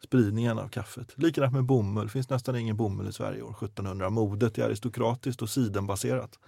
[0.05, 1.13] spridningen av kaffet.
[1.17, 2.05] Likadant med bomull.
[2.05, 4.11] Det finns nästan ingen bomull i Sverige år 1700.
[4.11, 6.39] Modet är aristokratiskt och sidenbaserat.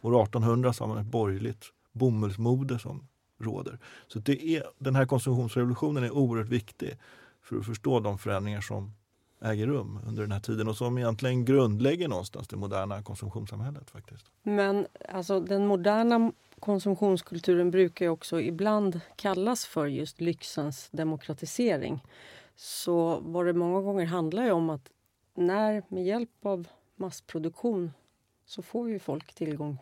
[0.00, 3.08] År 1800 så har man ett borgerligt bomullsmode som
[3.40, 3.78] råder.
[4.06, 6.98] Så det är, den här konsumtionsrevolutionen är oerhört viktig
[7.42, 8.92] för att förstå de förändringar som
[9.42, 13.90] äger rum under den här tiden och som egentligen grundlägger någonstans det moderna konsumtionssamhället.
[13.90, 14.26] faktiskt.
[14.42, 22.02] Men alltså, den moderna konsumtionskulturen brukar ju också ibland kallas för just lyxens demokratisering.
[22.56, 24.90] Så vad det många gånger handlar om att
[25.34, 27.92] när med hjälp av massproduktion
[28.46, 29.78] så får ju folk tillgång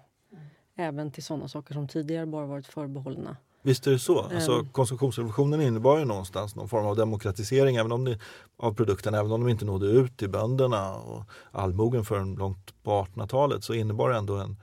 [0.75, 3.37] även till sådana saker som tidigare bara varit förbehållna.
[3.63, 4.21] Visst är det så.
[4.21, 4.69] Alltså, Mm.
[4.69, 8.19] konsumtionsrevolutionen innebar ju någonstans någon form av demokratisering även om det,
[8.57, 12.91] av produkterna, även om de inte nådde ut till bönderna och allmogen förrän långt på
[12.91, 14.57] 1800-talet så innebar det ändå en,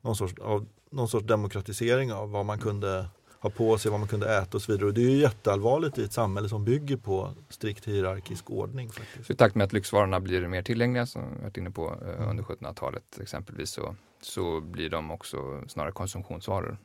[0.00, 3.06] någon, sorts, av, någon sorts demokratisering av vad man kunde
[3.40, 4.86] ha på sig, vad man kunde äta och så vidare.
[4.86, 8.90] Och det är ju jätteallvarligt i ett samhälle som bygger på strikt hierarkisk ordning.
[8.90, 9.26] faktiskt.
[9.26, 12.08] Så I takt med att lyxvarorna blir mer tillgängliga, som vi varit inne på eh,
[12.16, 12.28] Mm.
[12.30, 16.78] under 1700-talet exempelvis, så så blir de också snarare konsumtionsvaror.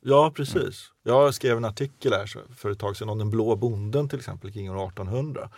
[0.00, 0.92] Ja, precis.
[1.02, 4.52] Jag skrev en artikel här för ett tag sedan om den blå bonden till exempel
[4.52, 5.50] kring år 1800.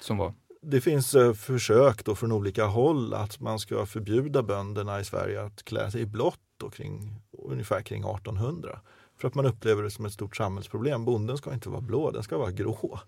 [0.00, 0.34] Som var?
[0.62, 5.42] Det finns eh, försök då från olika håll att man ska förbjuda bönderna i Sverige
[5.42, 6.38] att klä sig i blått
[6.72, 8.80] kring, ungefär kring 1800.
[9.22, 11.04] För att man upplever det som ett stort samhällsproblem.
[11.04, 13.00] Bonden ska inte vara blå, den ska vara grå.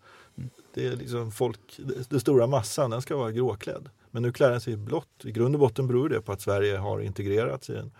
[0.75, 3.91] Det är liksom folk, den stora massan, den ska vara gråklädd.
[4.11, 5.25] Men nu klär den sig i blått.
[5.25, 7.93] I grund och botten beror det på att Sverige har integrerats i den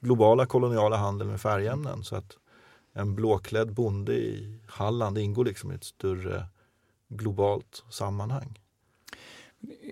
[0.00, 2.04] globala koloniala handeln med färgämnen.
[2.04, 2.38] Så att
[2.92, 6.46] en blåklädd bonde i Halland ingår liksom i ett större
[7.08, 8.58] globalt sammanhang.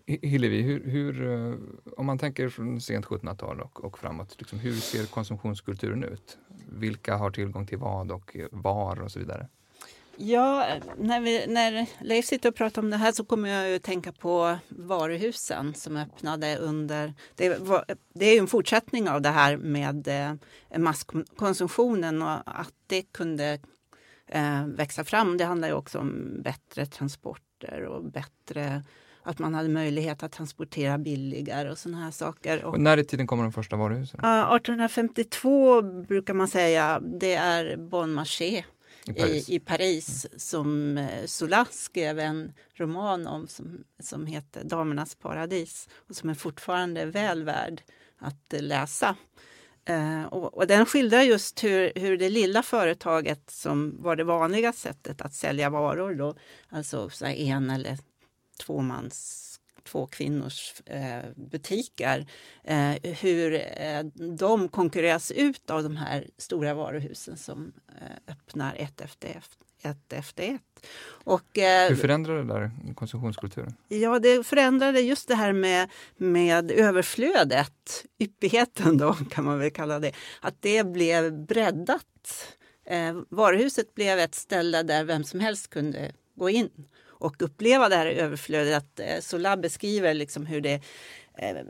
[0.07, 1.55] Hillevi, hur, hur, eh,
[1.97, 6.39] om man tänker från sent 1700-tal och, och, framåt, liksom, hur ser konsumtionskulturen ut?
[6.73, 9.49] Vilka har tillgång till vad och var och så vidare?
[10.21, 13.83] Ja, när, vi, när Leif sitter och pratar om det här så kommer jag att
[13.83, 17.15] tänka på varuhusen som öppnade under...
[17.35, 20.35] Det, var, det är en fortsättning av det här med eh,
[20.79, 23.61] masskonsumtionen och att det kunde
[24.27, 25.37] eh, växa fram.
[25.37, 28.83] Det handlar ju också om bättre transporter och bättre
[29.29, 32.65] att man hade möjlighet att transportera billigare och sådana här saker.
[32.65, 34.21] Och, och när i tiden kommer de första varuhusen?
[34.21, 38.65] Uh, 1852 brukar man säga, det är Bon Marché
[39.07, 44.65] i Paris, i, i Paris som eh, Zola skrev en roman om som, som heter
[44.65, 47.83] Damernas paradis och som är fortfarande väl värd
[48.19, 49.17] att läsa.
[49.91, 54.73] Uh, och, och, den skildrar just hur, hur det lilla företaget som var det vanliga
[54.73, 56.35] sättet att sälja varor, då,
[56.69, 57.99] alltså så en eller
[58.59, 59.45] tvåmans
[59.89, 62.27] två kvinnors eh, butiker,
[62.65, 64.05] eh, hur eh,
[64.39, 70.13] de konkurreras ut av de här stora varuhusen som eh, öppnar ett efter ett.
[70.13, 70.87] efter ett.
[71.09, 73.75] Och, eh, hur förändrar det där konsumtionskulturen?
[73.89, 79.99] Ja, det förändrade just det här med, med överflödet, yppigheten då kan man väl kalla
[79.99, 82.05] det, att det blev breddat.
[82.87, 86.71] Eh, varuhuset blev ett ställe där vem som helst kunde gå in
[87.19, 88.77] och uppleva det här överflödet.
[88.77, 90.81] Att eh, Sola beskriver liksom hur det
[91.35, 91.65] är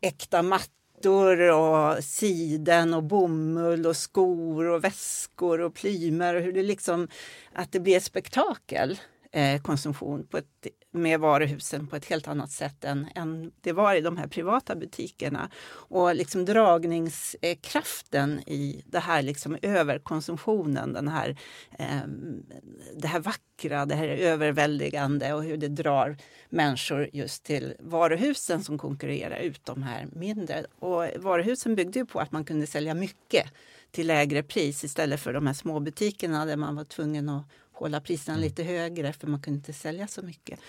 [0.00, 6.62] äkta mattor och siden och bomull och skor och väskor och plymer och hur det
[6.62, 7.08] liksom
[7.52, 8.98] att det blir ett spektakel
[9.32, 13.94] eh, konsumtion på ett, med varuhusen på ett helt annat sätt än, än det var
[13.94, 15.50] i de här privata butikerna.
[15.70, 21.36] Och liksom dragningskraften i det här liksom överkonsumtionen, den här,
[21.78, 22.00] eh,
[22.96, 26.16] det här vackra, det här överväldigande och hur det drar
[26.48, 30.64] människor just till varuhusen som konkurrerar ut de här mindre.
[30.78, 33.46] Och varuhusen byggde ju på att man kunde sälja mycket
[33.90, 37.46] till lägre pris istället för de här små butikerna där man var tvungen att
[37.82, 38.44] hålla priserna mm.
[38.44, 40.60] lite högre för man kunde inte sälja så mycket.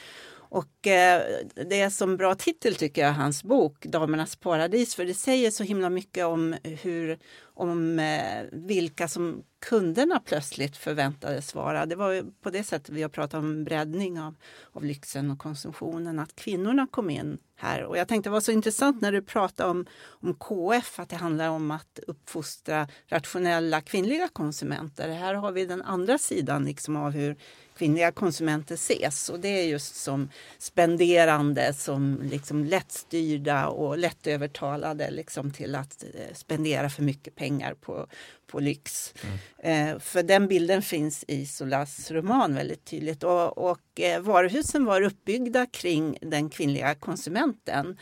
[0.54, 1.22] Och eh,
[1.70, 5.64] det är som bra titel tycker jag, hans bok Damernas paradis, för det säger så
[5.64, 7.20] himla mycket om hur,
[7.54, 11.86] om eh, vilka som kunderna plötsligt förväntades vara.
[11.86, 14.36] Det var på det sättet vi har pratat om breddning av,
[14.72, 17.84] av lyxen och konsumtionen, att kvinnorna kom in här.
[17.84, 21.16] Och jag tänkte det var så intressant när du pratade om, om KF, att det
[21.16, 25.10] handlar om att uppfostra rationella kvinnliga konsumenter.
[25.10, 27.36] Här har vi den andra sidan liksom av hur
[27.78, 29.30] kvinnliga konsumenter ses.
[29.30, 36.34] Och det är just som spenderande, som liksom lättstyrda och lättövertalade liksom till att eh,
[36.34, 37.43] spendera för mycket pengar
[37.82, 38.08] på,
[38.48, 39.14] på lyx.
[39.24, 39.94] Mm.
[39.94, 43.24] Eh, för den bilden finns i Solas roman väldigt tydligt.
[43.24, 47.98] Och, och eh, varuhusen var uppbyggda kring den kvinnliga konsumenten.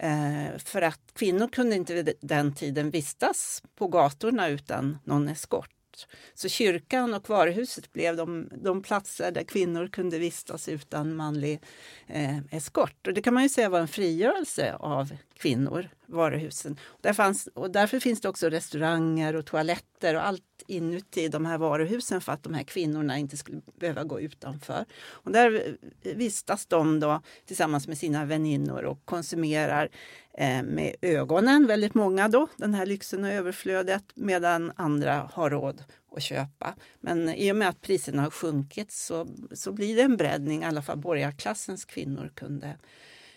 [0.00, 5.70] Eh, för att kvinnor kunde inte vid den tiden vistas på gatorna utan någon eskort.
[6.34, 11.60] Så kyrkan och varuhuset blev de, de platser där kvinnor kunde vistas utan manlig
[12.06, 13.06] eh, eskort.
[13.06, 16.78] Och det kan man ju säga var en frigörelse av kvinnor, varuhusen.
[17.00, 21.58] Där fanns, och därför finns det också restauranger och toaletter och allt inuti de här
[21.58, 24.84] varuhusen för att de här kvinnorna inte skulle behöva gå utanför.
[25.08, 29.88] Och där vistas de då tillsammans med sina väninnor och konsumerar
[30.38, 35.84] eh, med ögonen, väldigt många då, den här lyxen och överflödet, medan andra har råd
[36.16, 36.74] att köpa.
[37.00, 40.66] Men i och med att priserna har sjunkit så, så blir det en breddning, i
[40.66, 42.76] alla fall borgarklassens kvinnor kunde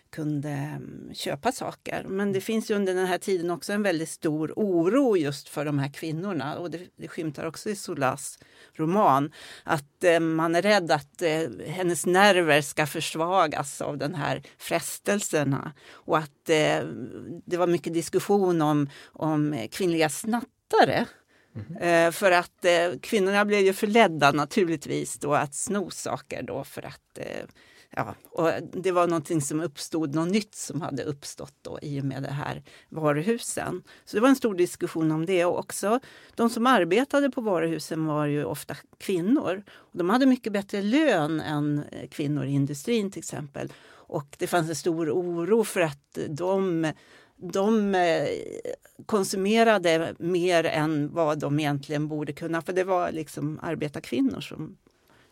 [0.10, 2.06] kunde mm, köpa saker.
[2.08, 5.66] Men det finns ju under den här tiden också en väldigt stor oro just för
[5.66, 8.40] de här kvinnorna och det, det skymtar också i Solas
[8.74, 9.32] roman
[9.64, 15.74] att eh, man är rädd att eh, hennes nerver ska försvagas av den här frestelserna
[15.92, 16.84] och att eh,
[17.46, 21.06] det var mycket diskussion om, om kvinnliga snattare
[21.56, 22.12] Mm.
[22.12, 27.18] För att eh, kvinnorna blev ju förledda naturligtvis då att sno saker då för att
[27.18, 27.46] eh,
[28.00, 32.02] ja, och eh, det var någonting som uppstod, något nytt som hade uppstått då i
[32.02, 33.84] och med det här varuhusen.
[34.06, 36.00] Så det var en stor diskussion om det och också.
[36.36, 39.64] De som arbetade på varuhusen var ju ofta kvinnor.
[39.92, 43.74] De hade mycket bättre lön än eh, kvinnor i industrin till exempel.
[43.92, 46.92] Och det fanns en stor oro för att de
[47.42, 48.28] de eh,
[49.06, 52.62] konsumerade mer än vad de egentligen borde kunna.
[52.62, 54.78] För det var liksom arbetarkvinnor som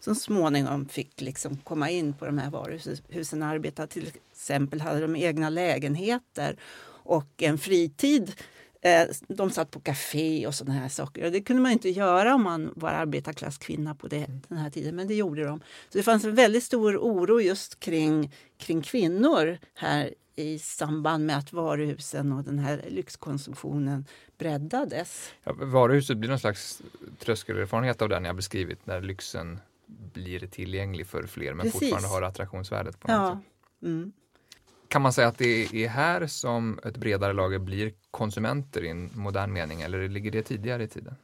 [0.08, 3.88] som småningom fick liksom komma in på de här varuhusen och arbeta.
[3.88, 6.58] Till exempel hade de egna lägenheter
[7.04, 8.34] och en fritid.
[8.82, 11.26] Eh, de satt på café och sådana här saker.
[11.26, 14.96] Och det kunde man inte göra om man var arbetarklasskvinna på det, den här tiden,
[14.96, 15.60] men det gjorde de.
[15.90, 21.38] Så det fanns en väldigt stor oro just kring, kring kvinnor här i samband med
[21.38, 24.06] att varuhusen och den här lyxkonsumtionen
[24.38, 25.30] breddades.
[25.44, 26.82] Ja, varuhuset blir någon slags
[27.20, 31.80] tröskelerfarenhet av den jag beskrivit när lyxen blir tillgänglig för fler men Precis.
[31.80, 33.36] fortfarande har attraktionsvärdet på något ja.
[33.36, 33.84] sätt.
[33.84, 34.12] Mm.
[34.88, 39.12] Kan man säga att det är här som ett bredare lager blir konsumenter i en
[39.14, 41.16] modern mening eller ligger det tidigare i tiden?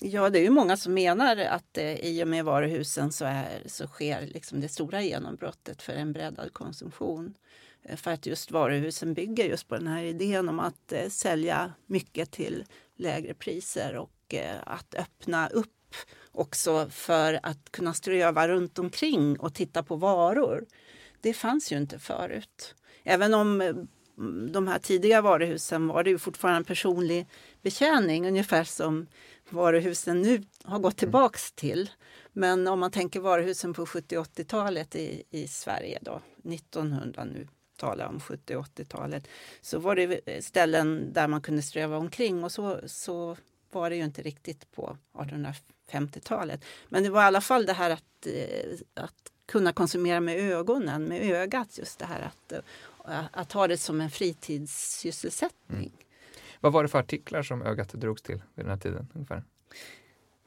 [0.00, 3.62] Ja, det är ju många som menar att eh, i och med varuhusen så, är,
[3.66, 7.34] så sker liksom det stora genombrottet för en breddad konsumtion.
[7.82, 11.72] Eh, för att just varuhusen bygger just på den här idén om att eh, sälja
[11.86, 12.64] mycket till
[12.96, 15.94] lägre priser och eh, att öppna upp
[16.36, 20.66] också för att kunna ströva runt omkring och titta på varor.
[21.20, 22.74] Det fanns ju inte förut.
[23.04, 27.28] Även om mm, de här tidiga varuhusen var det ju fortfarande en personlig
[27.62, 29.06] betjäning ungefär som
[29.50, 31.90] varuhusen nu har gått tillbaks till.
[32.32, 38.06] Men om man tänker varuhusen på 70 80-talet i, i Sverige då, 1900 nu talar
[38.06, 39.28] om 70 80-talet,
[39.60, 43.36] så var det ställen där man kunde ströva omkring och så, så
[43.72, 44.96] var det ju inte riktigt på
[45.90, 46.64] 1850-talet.
[46.88, 51.04] Men det var i alla fall det här att, eh, att kunna konsumera med ögonen,
[51.04, 51.78] med ögat.
[51.78, 52.52] Just det här att,
[53.08, 55.78] eh, att ha det som en fritidssysselsättning.
[55.78, 55.92] Mm.
[56.60, 59.08] Vad var det för artiklar som ögat drogs till vid den här tiden?
[59.14, 59.42] ungefär?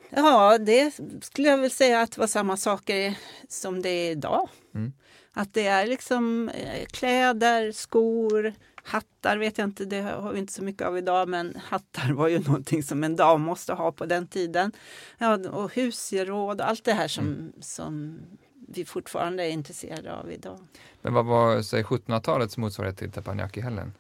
[0.10, 3.18] Ja, det skulle jag väl säga att det var samma saker
[3.48, 4.50] som det är idag.
[4.76, 4.94] Mm.
[5.34, 8.54] Att det är liksom eh, kläder, skor,
[8.84, 12.28] Hattar vet jag inte, det har vi inte så mycket av idag, men hattar var
[12.28, 14.72] ju någonting som en dam måste ha på den tiden.
[15.18, 17.54] Ja, och husgeråd och allt det här som, mm.
[17.62, 18.20] som
[18.68, 20.60] vi fortfarande är intresserade av idag.
[21.02, 23.94] Men vad var 1700-talets motsvarighet till Teppanyaki-hällen?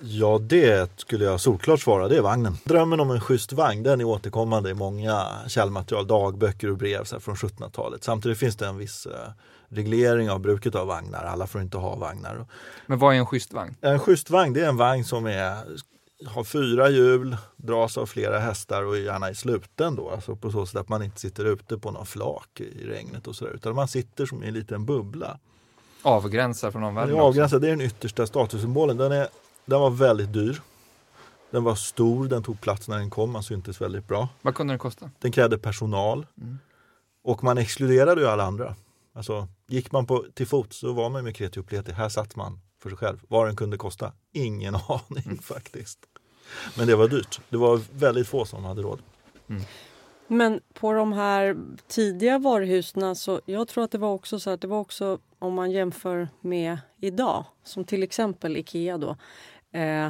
[0.00, 2.08] Ja, det skulle jag solklart svara.
[2.08, 2.56] Det är vagnen.
[2.64, 7.20] Drömmen om en schysst vagn, den är återkommande i många källmaterial, dagböcker och brev så
[7.20, 8.04] från 1700-talet.
[8.04, 9.30] Samtidigt finns det en viss eh,
[9.74, 11.24] reglering av bruket av vagnar.
[11.24, 12.46] Alla får inte ha vagnar.
[12.86, 13.76] Men vad är en schysst vagn?
[13.80, 15.56] En schysst vagn det är en vagn som är,
[16.26, 20.10] har fyra hjul, dras av flera hästar och gärna i sluten då.
[20.10, 23.36] Alltså på så sätt att man inte sitter ute på någon flak i regnet och
[23.36, 23.52] sådär.
[23.52, 25.38] Utan man sitter som i en liten bubbla.
[26.02, 27.20] Avgränsad från omvärlden?
[27.20, 28.96] Avgränsad, det är den yttersta statussymbolen.
[28.96, 29.28] Den, är,
[29.64, 30.60] den var väldigt dyr.
[31.50, 34.28] Den var stor, den tog plats när den kom, man syntes väldigt bra.
[34.42, 35.10] Vad kunde den kosta?
[35.18, 36.26] Den krävde personal.
[36.40, 36.58] Mm.
[37.24, 38.74] Och man exkluderade ju alla andra.
[39.16, 41.92] Alltså, gick man på, till fots så var man med kreti och pleti.
[41.92, 43.18] Här satt man för sig själv.
[43.28, 44.12] Vad den kunde kosta?
[44.32, 45.38] Ingen aning mm.
[45.38, 45.98] faktiskt.
[46.76, 47.40] Men det var dyrt.
[47.48, 48.98] Det var väldigt få som hade råd.
[49.48, 49.62] Mm.
[50.26, 51.56] Men på de här
[51.86, 55.54] tidiga varuhusen, så jag tror att det var också så att det var också om
[55.54, 59.16] man jämför med idag, som till exempel Ikea då,
[59.72, 60.06] eh,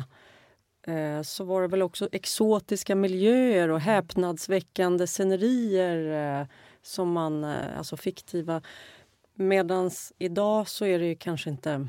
[0.94, 6.46] eh, så var det väl också exotiska miljöer och häpnadsväckande scenerier eh,
[6.84, 8.62] som man, eh, alltså fiktiva
[9.34, 11.88] Medan idag så är det ju kanske inte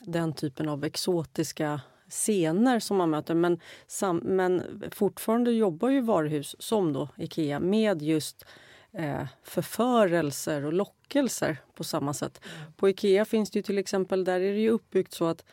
[0.00, 3.34] den typen av exotiska scener som man möter.
[3.34, 8.44] Men, sam, men fortfarande jobbar ju varuhus, som då Ikea, med just
[8.92, 12.40] eh, förförelser och lockelser på samma sätt.
[12.44, 12.72] Mm.
[12.72, 15.44] På Ikea finns det ju till exempel, där är det ju uppbyggt så att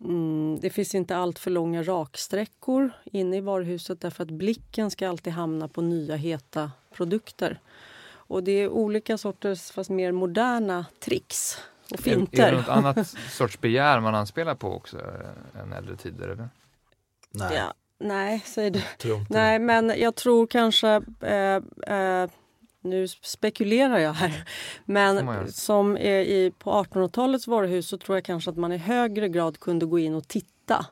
[0.00, 5.08] mm, det finns inte allt för långa raksträckor inne i varuhuset därför att blicken ska
[5.08, 7.60] alltid hamna på nya heta produkter.
[8.30, 11.58] Och det är olika sorters, fast mer moderna tricks
[11.90, 12.42] och finter.
[12.42, 16.28] Är, är det något annat sorts begär man anspelar på också eh, än äldre tider?
[16.28, 16.48] Eller?
[17.30, 17.56] Nej.
[17.56, 18.80] Ja, nej, säger du.
[19.28, 22.30] Nej, men jag tror kanske eh, eh,
[22.80, 24.48] nu spekulerar jag här,
[24.84, 29.60] men som i, på 1800-talets varuhus så tror jag kanske att man i högre grad
[29.60, 30.86] kunde gå in och titta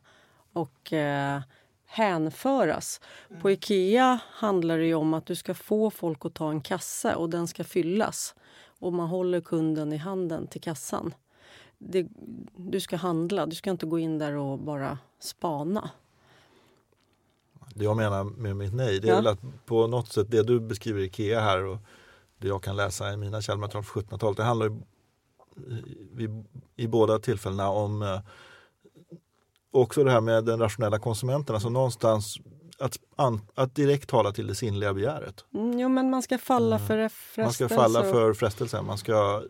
[0.52, 1.40] och eh,
[1.88, 3.00] hänföras.
[3.30, 3.42] Mm.
[3.42, 7.30] På Ikea handlar det om att du ska få folk att ta en kasse och
[7.30, 8.34] den ska fyllas.
[8.80, 11.14] Och man håller kunden i handen till kassan.
[11.78, 12.06] Det,
[12.56, 15.90] du ska handla, du ska inte gå in där och bara spana.
[17.74, 19.16] Det jag menar med mitt nej, det är ja.
[19.16, 21.78] väl att på något sätt det du beskriver Ikea här och
[22.38, 24.76] det jag kan läsa i mina källmaterial från 1700-talet, det handlar
[26.12, 26.44] vid,
[26.76, 28.20] i båda tillfällena om
[29.78, 32.36] eh, också det här med den rationella konsumenten, alltså någonstans
[32.78, 35.44] att, an, att direkt tala till det sinnliga begäret.
[35.54, 36.88] Mm, jo, men man ska falla Mm.
[36.88, 37.42] för frestelser.
[37.42, 39.42] Man ska falla för frestelsen, man ska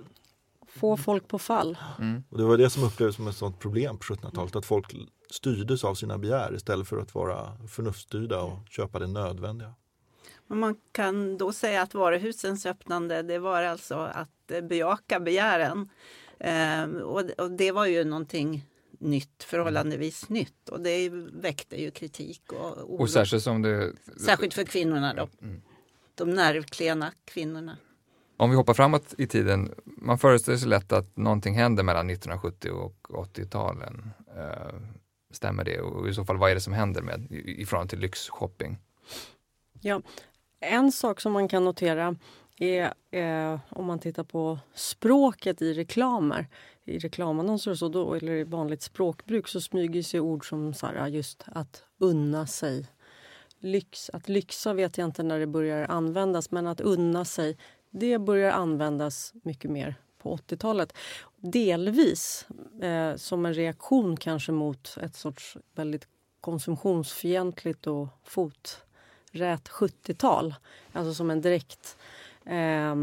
[0.68, 1.78] Få folk på fall.
[1.98, 2.22] Mm.
[2.30, 4.94] Och det var det som upplevdes som ett sånt problem på 1700-talet, att folk
[5.30, 9.74] styrdes av sina begär istället för att vara förnuftsstyrda och köpa det nödvändiga.
[10.46, 15.88] Men man kan då säga att varuhusens öppnande det var alltså att eh, bejaka begären.
[16.40, 18.64] Ehm, och, och det var ju någonting
[18.98, 23.02] nytt, förhållandevis nytt och det väckte ju kritik och oro.
[23.02, 23.92] Och särskilt som det...
[24.16, 25.28] Särskilt för kvinnorna då.
[25.42, 25.62] Mm.
[26.14, 27.76] De nervklena kvinnorna.
[28.36, 32.70] Om vi hoppar framåt i tiden, man föreställer sig lätt att någonting händer mellan 1970
[32.70, 34.10] och 80-talen.
[34.36, 34.74] Eh,
[35.30, 35.80] stämmer det?
[35.80, 38.78] Och i så fall, vad är det som händer med i, förhållande till lyxshopping?
[40.60, 42.16] En sak som man kan notera
[42.58, 46.46] är eh, om man tittar på språket i reklamer.
[46.88, 50.86] I reklamannonser och så, då, eller i vanligt språkbruk så smyger sig ord som så
[50.86, 52.86] här, just att unna sig.
[53.60, 57.56] Lyx, att lyxa vet jag inte när det börjar användas men att unna sig
[57.90, 60.92] det börjar användas mycket mer på 80-talet.
[61.36, 62.46] Delvis
[62.82, 66.08] eh, som en reaktion kanske mot ett sorts väldigt
[66.40, 70.54] konsumtionsfientligt och foträt 70-tal.
[70.92, 71.98] Alltså som en direkt...
[72.44, 72.94] eh,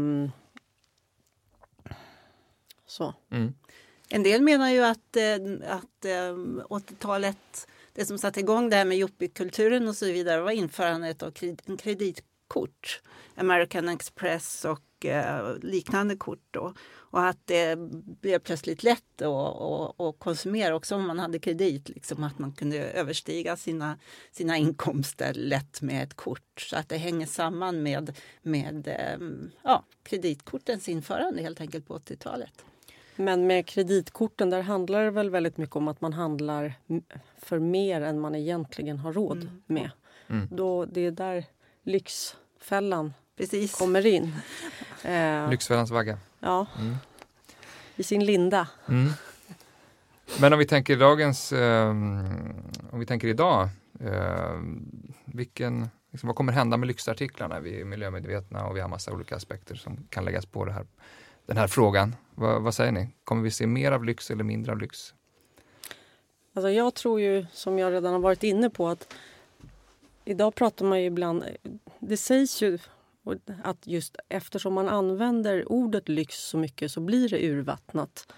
[2.96, 3.14] så.
[3.30, 3.54] Mm.
[4.08, 5.34] En del menar ju att, eh,
[5.68, 6.36] att eh,
[6.68, 11.30] 80-talet, det som satte igång det här med yuppiekulturen och så vidare var införandet av
[11.78, 13.02] kreditkort.
[13.34, 16.44] American Express och eh, liknande kort.
[16.50, 16.74] Då.
[17.10, 17.76] Och att det
[18.20, 21.88] blev plötsligt lätt att, konsumera också om man hade kredit.
[21.88, 23.98] Liksom att man kunde överstiga sina,
[24.32, 26.60] sina inkomster lätt med ett kort.
[26.70, 29.28] Så att det hänger samman med, med eh,
[29.62, 32.64] ja, kreditkortens införande helt enkelt på 80-talet.
[33.16, 36.74] Men med kreditkorten där handlar det väl väldigt mycket om att man handlar
[37.38, 39.62] för mer än man egentligen har råd Mm.
[39.66, 39.90] med.
[40.28, 40.48] Mm.
[40.50, 41.44] Då, det är där
[41.82, 43.74] lyxfällan Precis.
[43.78, 44.34] kommer in.
[45.04, 46.18] Eh, Lyxfällans vagga.
[46.40, 46.96] ja, Mm.
[47.96, 48.68] i sin linda.
[48.88, 49.08] Mm.
[50.40, 51.88] Men om vi tänker dagens, eh,
[52.90, 53.68] om vi tänker idag,
[54.00, 54.60] eh,
[55.24, 57.60] vilken, liksom, vad kommer hända med lyxartiklarna?
[57.60, 60.86] Vi är miljömedvetna och vi har massa olika aspekter som kan läggas på det här,
[61.46, 62.16] den här frågan.
[62.38, 63.08] Vad, vad säger ni?
[63.24, 65.14] Kommer vi se mer av lyx eller mindre av lyx?
[66.54, 69.14] Alltså jag tror ju, som jag redan har varit inne på, att
[70.24, 71.44] idag pratar man ju ibland...
[71.98, 72.78] Det sägs ju
[73.62, 78.32] att just eftersom man använder ordet lyx så mycket så blir det urvattnat.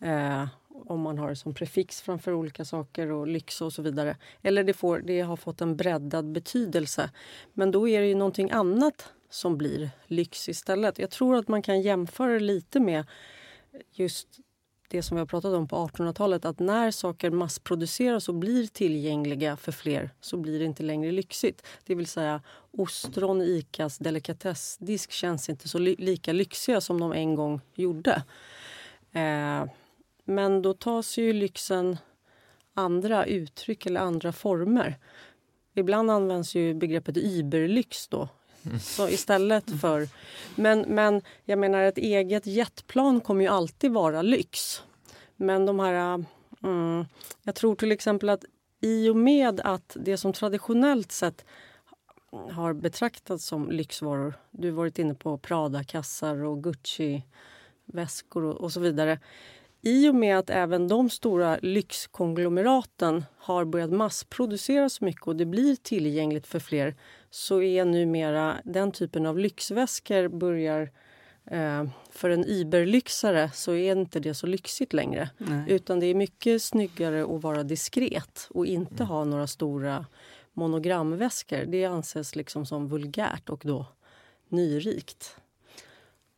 [0.00, 4.16] Eh, om man har det som prefix framför olika saker och lyx och så vidare.
[4.42, 7.10] Eller det, får, det har fått en breddad betydelse.
[7.52, 10.98] Men då är det ju någonting annat som blir lyx istället.
[10.98, 13.04] Jag tror att man kan jämföra det lite med
[13.92, 14.28] just
[14.88, 19.56] det som vi har pratat om på 1800-talet att när saker massproduceras och blir tillgängliga
[19.56, 21.66] för fler så blir det inte längre lyxigt.
[21.86, 27.12] Det vill säga ostron i Icas delikatessdisk känns inte så li- lika lyxiga som de
[27.12, 28.22] en gång gjorde.
[29.12, 29.64] Eh,
[30.24, 31.96] men då tas ju lyxen
[32.74, 34.98] andra uttryck eller andra former.
[35.74, 38.28] Ibland används ju begreppet überlyx då
[38.80, 40.08] så istället för...
[40.54, 44.82] Men, men jag menar, ett eget jetplan kommer ju alltid vara lyx.
[45.36, 46.24] Men de här...
[46.62, 47.04] Mm,
[47.42, 48.44] jag tror till exempel att
[48.80, 51.44] i och med att det som traditionellt sett
[52.52, 54.34] har betraktats som lyxvaror.
[54.50, 59.18] Du har varit inne på Prada-kassar och Gucci-väskor och, och så vidare.
[59.84, 65.46] I och med att även de stora lyxkonglomeraten har börjat massproducera så mycket och det
[65.46, 66.94] blir tillgängligt för fler
[67.30, 70.90] så är numera den typen av lyxväskor börjar
[71.44, 75.30] eh, för en iberlyxare så är inte det så lyxigt längre.
[75.38, 75.64] Nej.
[75.68, 80.06] Utan det är mycket snyggare att vara diskret och inte ha några stora
[80.52, 81.64] monogramväskor.
[81.66, 83.86] Det anses liksom som vulgärt och då
[84.48, 85.36] nyrikt.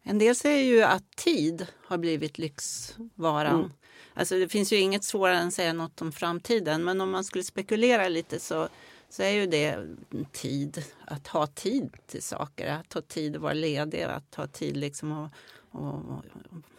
[0.06, 3.58] En del säger ju att tid har blivit lyxvaran.
[3.58, 3.70] Mm.
[4.14, 6.84] Alltså det finns ju inget svårare än att säga något om framtiden.
[6.84, 8.68] Men om man skulle spekulera lite så,
[9.08, 9.86] så är ju det
[10.32, 10.84] tid.
[11.06, 12.66] Att ha tid till saker.
[12.66, 14.02] Att ha tid att vara ledig.
[14.02, 15.30] Att ha tid liksom att,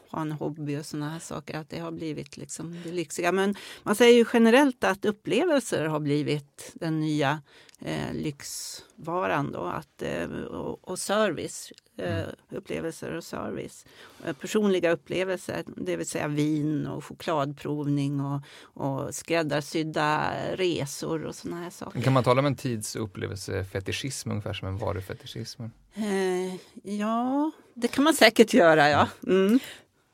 [0.09, 1.57] ha en hobby och såna här saker.
[1.57, 3.31] Att det har blivit liksom det lyxiga.
[3.31, 7.41] Men man säger ju generellt att upplevelser har blivit den nya
[7.79, 9.51] eh, lyxvaran.
[9.51, 11.71] Då, att, eh, och, och service.
[11.97, 13.85] Eh, upplevelser och service.
[14.25, 21.57] Eh, personliga upplevelser, det vill säga vin och chokladprovning och, och skräddarsydda resor och såna
[21.57, 22.01] här saker.
[22.01, 25.63] Kan man tala om en tids upplevelsefetischism ungefär som en varufetischism?
[25.93, 28.89] Eh, ja, det kan man säkert göra.
[28.89, 29.07] Ja.
[29.27, 29.59] Mm.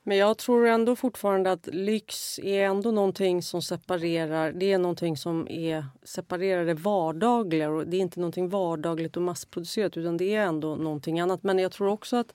[0.04, 4.52] Men jag tror ändå fortfarande att lyx är ändå någonting som separerar.
[4.52, 7.70] Det är någonting som är, separerar det vardagliga.
[7.70, 11.44] Och det är inte någonting vardagligt och massproducerat utan det är ändå någonting annat.
[11.44, 12.34] Men jag tror också att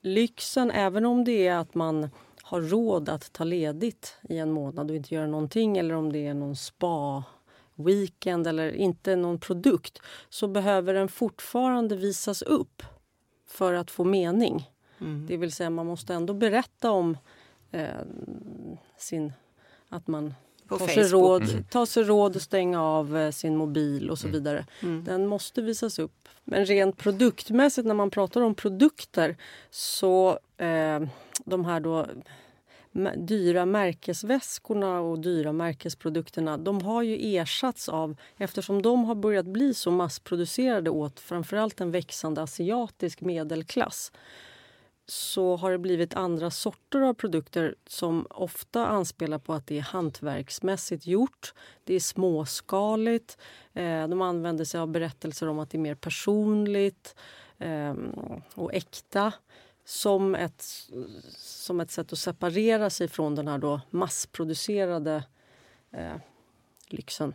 [0.00, 2.10] lyxen, även om det är att man
[2.42, 6.26] har råd att ta ledigt i en månad och inte göra någonting eller om det
[6.26, 7.24] är någon spa
[7.74, 9.98] weekend eller inte någon produkt
[10.28, 12.82] så behöver den fortfarande visas upp
[13.46, 14.70] för att få mening.
[15.02, 15.26] Mm.
[15.26, 17.16] Det vill säga man måste ändå berätta om
[17.70, 17.86] eh,
[18.96, 19.32] sin,
[19.88, 20.34] att man
[20.78, 21.64] tar sig, råd, mm.
[21.64, 24.32] tar sig råd att stänga av eh, sin mobil och så mm.
[24.32, 24.66] vidare.
[24.82, 25.04] Mm.
[25.04, 26.28] Den måste visas upp.
[26.44, 29.36] Men rent produktmässigt när man pratar om produkter
[29.70, 31.02] så eh,
[31.44, 32.06] de här då
[33.16, 39.74] dyra märkesväskorna och dyra märkesprodukterna de har ju ersatts av, eftersom de har börjat bli
[39.74, 44.12] så massproducerade åt framförallt en växande asiatisk medelklass
[45.06, 49.82] så har det blivit andra sorter av produkter som ofta anspelar på att det är
[49.82, 51.54] hantverksmässigt gjort.
[51.84, 53.38] Det är småskaligt.
[53.72, 57.14] Eh, de använder sig av berättelser om att det är mer personligt
[57.58, 57.94] eh,
[58.54, 59.32] och äkta
[59.84, 60.62] som ett,
[61.36, 65.24] som ett sätt att separera sig från den här då massproducerade
[65.92, 66.16] eh,
[66.88, 67.34] lyxen.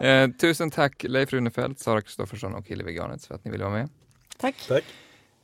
[0.00, 3.74] Eh, tusen tack Leif Runefelt, Sara Kristoffersson och Hillevi Garnitz för att ni ville vara
[3.74, 3.88] med.
[4.36, 4.56] Tack.
[4.68, 4.84] tack.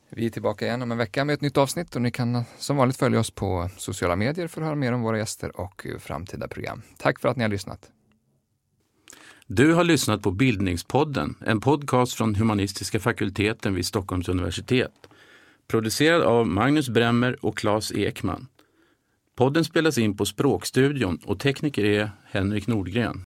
[0.09, 2.77] Vi är tillbaka igen om en vecka med ett nytt avsnitt och ni kan som
[2.77, 6.47] vanligt följa oss på sociala medier för att höra mer om våra gäster och framtida
[6.47, 6.81] program.
[6.97, 7.91] Tack för att ni har lyssnat.
[9.47, 14.93] Du har lyssnat på Bildningspodden, en podcast från humanistiska fakulteten vid Stockholms universitet.
[15.67, 18.47] Producerad av Magnus Bremmer och Claes Ekman.
[19.35, 23.17] Podden spelas in på Språkstudion och tekniker är Henrik Nordgren.